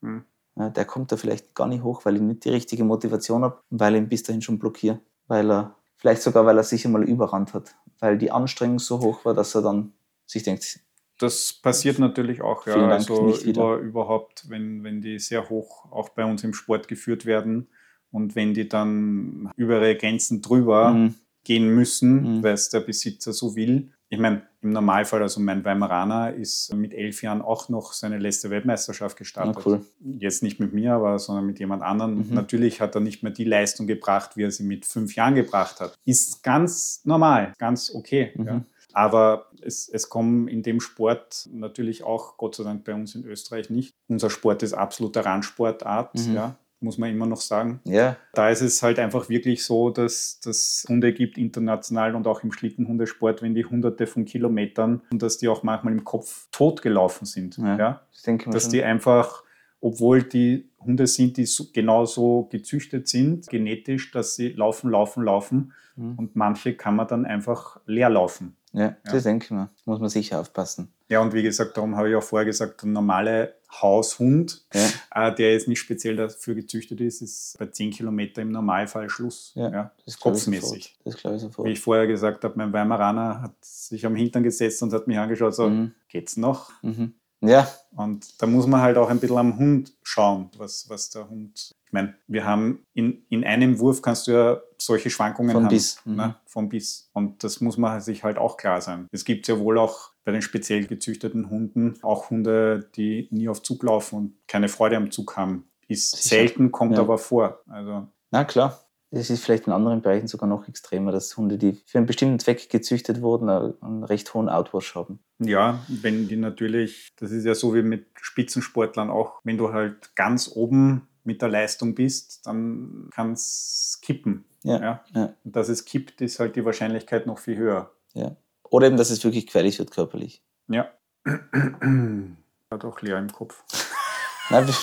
[0.00, 0.24] Mhm.
[0.56, 3.60] Ja, der kommt da vielleicht gar nicht hoch, weil ich nicht die richtige Motivation habe
[3.70, 5.00] und weil ich ihn bis dahin schon blockiere.
[5.28, 7.76] Weil er, vielleicht sogar, weil er sich einmal überrannt hat.
[8.00, 9.92] Weil die Anstrengung so hoch war, dass er dann
[10.26, 10.80] sich denkt,
[11.18, 12.74] das passiert natürlich auch, ja.
[12.76, 17.26] Dank, also über, überhaupt, wenn, wenn die sehr hoch auch bei uns im Sport geführt
[17.26, 17.68] werden
[18.10, 21.14] und wenn die dann über ihre Grenzen drüber mhm.
[21.44, 22.42] gehen müssen, mhm.
[22.42, 26.94] weil es der Besitzer so will, ich meine, im Normalfall, also mein Weimaraner ist mit
[26.94, 29.56] elf Jahren auch noch seine letzte Weltmeisterschaft gestartet.
[29.56, 29.86] Ja, cool.
[30.18, 32.26] Jetzt nicht mit mir, aber sondern mit jemand anderem.
[32.26, 32.34] Mhm.
[32.34, 35.80] Natürlich hat er nicht mehr die Leistung gebracht, wie er sie mit fünf Jahren gebracht
[35.80, 35.94] hat.
[36.04, 38.32] Ist ganz normal, ganz okay.
[38.34, 38.46] Mhm.
[38.46, 38.64] Ja.
[38.94, 43.24] Aber es, es kommen in dem Sport natürlich auch, Gott sei Dank bei uns in
[43.24, 43.94] Österreich nicht.
[44.08, 46.14] Unser Sport ist absoluter Randsportart.
[46.14, 46.34] Mhm.
[46.34, 47.80] Ja muss man immer noch sagen.
[47.84, 48.16] Ja.
[48.34, 52.52] Da ist es halt einfach wirklich so, dass es Hunde gibt, international und auch im
[52.52, 57.58] Schlittenhundesport, wenn die hunderte von Kilometern und dass die auch manchmal im Kopf totgelaufen sind.
[57.58, 58.00] Ja, ja?
[58.12, 58.72] Das dass schon.
[58.72, 59.42] die einfach,
[59.80, 65.72] obwohl die Hunde sind, die so, genauso gezüchtet sind, genetisch, dass sie laufen, laufen, laufen
[65.96, 66.14] mhm.
[66.14, 68.56] und manche kann man dann einfach leer laufen.
[68.78, 68.96] Ja, ja.
[69.12, 69.70] das denke ich mir.
[69.86, 70.92] muss man sicher aufpassen.
[71.08, 75.28] Ja, und wie gesagt, darum habe ich auch vorher gesagt, der normale Haushund, ja.
[75.28, 79.52] äh, der jetzt nicht speziell dafür gezüchtet ist, ist bei 10 Kilometer im Normalfall Schluss.
[79.56, 80.96] Ja, ja das kopfmäßig.
[81.04, 81.66] Das glaube ich sofort.
[81.66, 85.18] Wie ich vorher gesagt habe, mein Weimaraner hat sich am Hintern gesetzt und hat mich
[85.18, 85.92] angeschaut, so, mhm.
[86.08, 86.70] geht's noch?
[86.82, 87.14] Mhm.
[87.40, 87.68] Ja.
[87.96, 91.74] Und da muss man halt auch ein bisschen am Hund schauen, was, was der Hund.
[91.88, 95.70] Ich meine, wir haben in, in einem Wurf kannst du ja solche Schwankungen Von haben.
[95.70, 96.02] Biss.
[96.04, 96.28] Ne?
[96.28, 96.34] Mhm.
[96.44, 97.08] Vom Biss.
[97.14, 99.08] Und das muss man sich halt auch klar sein.
[99.10, 103.62] Es gibt ja wohl auch bei den speziell gezüchteten Hunden auch Hunde, die nie auf
[103.62, 105.70] Zug laufen und keine Freude am Zug haben.
[105.88, 106.36] Ist Sicher.
[106.36, 107.00] selten, kommt ja.
[107.00, 107.62] aber vor.
[107.68, 108.78] Also Na klar.
[109.10, 112.38] Es ist vielleicht in anderen Bereichen sogar noch extremer, dass Hunde, die für einen bestimmten
[112.38, 115.20] Zweck gezüchtet wurden, einen recht hohen Outwash haben.
[115.38, 120.14] Ja, wenn die natürlich, das ist ja so wie mit Spitzensportlern auch, wenn du halt
[120.14, 124.46] ganz oben mit der Leistung bist, dann kann es kippen.
[124.64, 125.04] Ja, ja.
[125.14, 125.34] ja.
[125.44, 127.92] Und dass es kippt, ist halt die Wahrscheinlichkeit noch viel höher.
[128.14, 128.34] Ja.
[128.70, 130.42] Oder eben, dass es wirklich gefährlich wird körperlich.
[130.68, 130.90] Ja.
[132.70, 133.62] Hat auch leer im Kopf.
[134.50, 134.74] Nein, wir,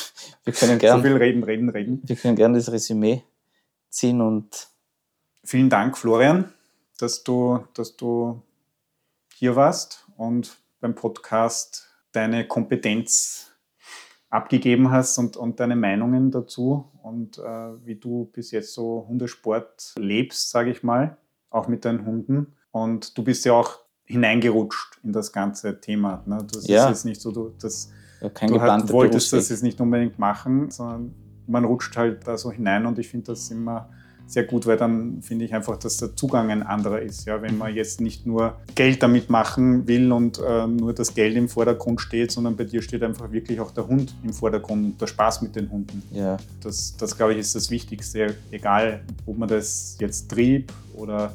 [0.43, 1.01] wir können gerne.
[1.01, 2.01] So viel reden, reden, reden.
[2.05, 3.23] Wir können gerne das Resümee
[3.89, 4.67] ziehen und.
[5.43, 6.53] Vielen Dank, Florian,
[6.99, 8.43] dass du, dass du
[9.33, 13.51] hier warst und beim Podcast deine Kompetenz
[14.29, 17.41] abgegeben hast und, und deine Meinungen dazu und äh,
[17.85, 21.17] wie du bis jetzt so Hundesport lebst, sage ich mal,
[21.49, 22.53] auch mit deinen Hunden.
[22.71, 26.23] Und du bist ja auch hineingerutscht in das ganze Thema.
[26.25, 26.45] Ne?
[26.51, 26.83] Das ja.
[26.83, 30.69] ist jetzt nicht so, du, das, ja, du hat, wolltest das jetzt nicht unbedingt machen,
[30.69, 31.13] sondern
[31.47, 33.89] man rutscht halt da so hinein und ich finde das immer
[34.27, 37.25] sehr gut, weil dann finde ich einfach, dass der Zugang ein anderer ist.
[37.25, 41.35] Ja, wenn man jetzt nicht nur Geld damit machen will und äh, nur das Geld
[41.35, 45.01] im Vordergrund steht, sondern bei dir steht einfach wirklich auch der Hund im Vordergrund und
[45.01, 46.01] der Spaß mit den Hunden.
[46.11, 46.37] Ja.
[46.61, 48.35] Das, das glaube ich, ist das Wichtigste.
[48.51, 51.33] Egal, ob man das jetzt Trieb oder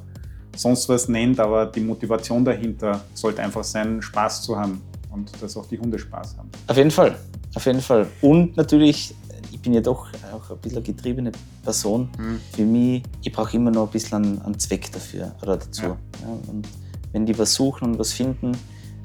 [0.56, 5.56] sonst was nennt, aber die Motivation dahinter sollte einfach sein, Spaß zu haben und dass
[5.56, 6.50] auch die Hunde Spaß haben.
[6.66, 7.16] Auf jeden Fall,
[7.54, 8.06] auf jeden Fall.
[8.20, 9.14] Und natürlich
[9.60, 11.32] ich bin ja doch auch ein bisschen eine getriebene
[11.62, 12.08] Person.
[12.18, 12.40] Mhm.
[12.54, 15.82] Für mich, ich brauche immer noch ein bisschen einen, Zweck dafür oder dazu.
[15.82, 15.88] Ja.
[16.22, 16.66] Ja, und
[17.12, 18.56] wenn die was suchen und was finden,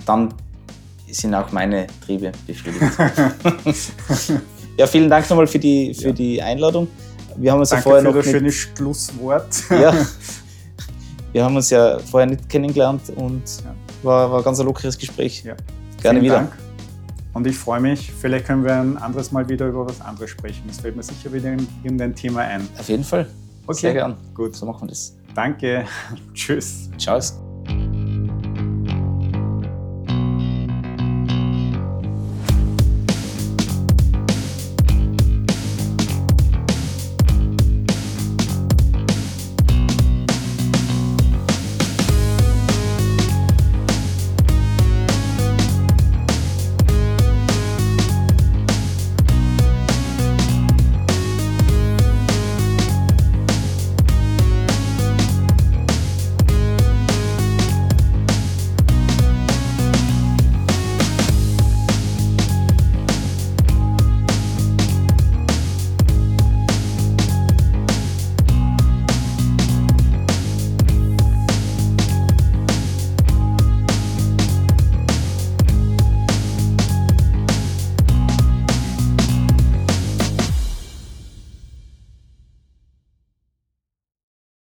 [0.05, 0.33] dann
[1.11, 2.81] sind auch meine Triebe befriedigt.
[4.77, 6.13] ja, vielen Dank nochmal für die, für ja.
[6.13, 6.87] die Einladung.
[7.35, 9.63] Wir haben uns Danke ja vorher für noch das schöne Schlusswort.
[9.71, 9.93] ja,
[11.33, 13.43] wir haben uns ja vorher nicht kennengelernt und
[14.03, 15.43] war, war ein ganz lockeres Gespräch.
[15.43, 15.57] Ja.
[16.01, 16.35] Gerne vielen wieder.
[16.35, 16.64] Dank.
[17.35, 20.63] Und ich freue mich, vielleicht können wir ein anderes Mal wieder über was anderes sprechen.
[20.69, 22.65] Es fällt mir sicher wieder in irgendein Thema ein.
[22.79, 23.27] Auf jeden Fall.
[23.67, 23.79] Okay.
[23.79, 24.15] Sehr gern.
[24.33, 24.55] Gut.
[24.55, 25.17] So machen wir das.
[25.35, 25.85] Danke.
[26.33, 26.89] Tschüss.
[26.97, 27.19] Ciao.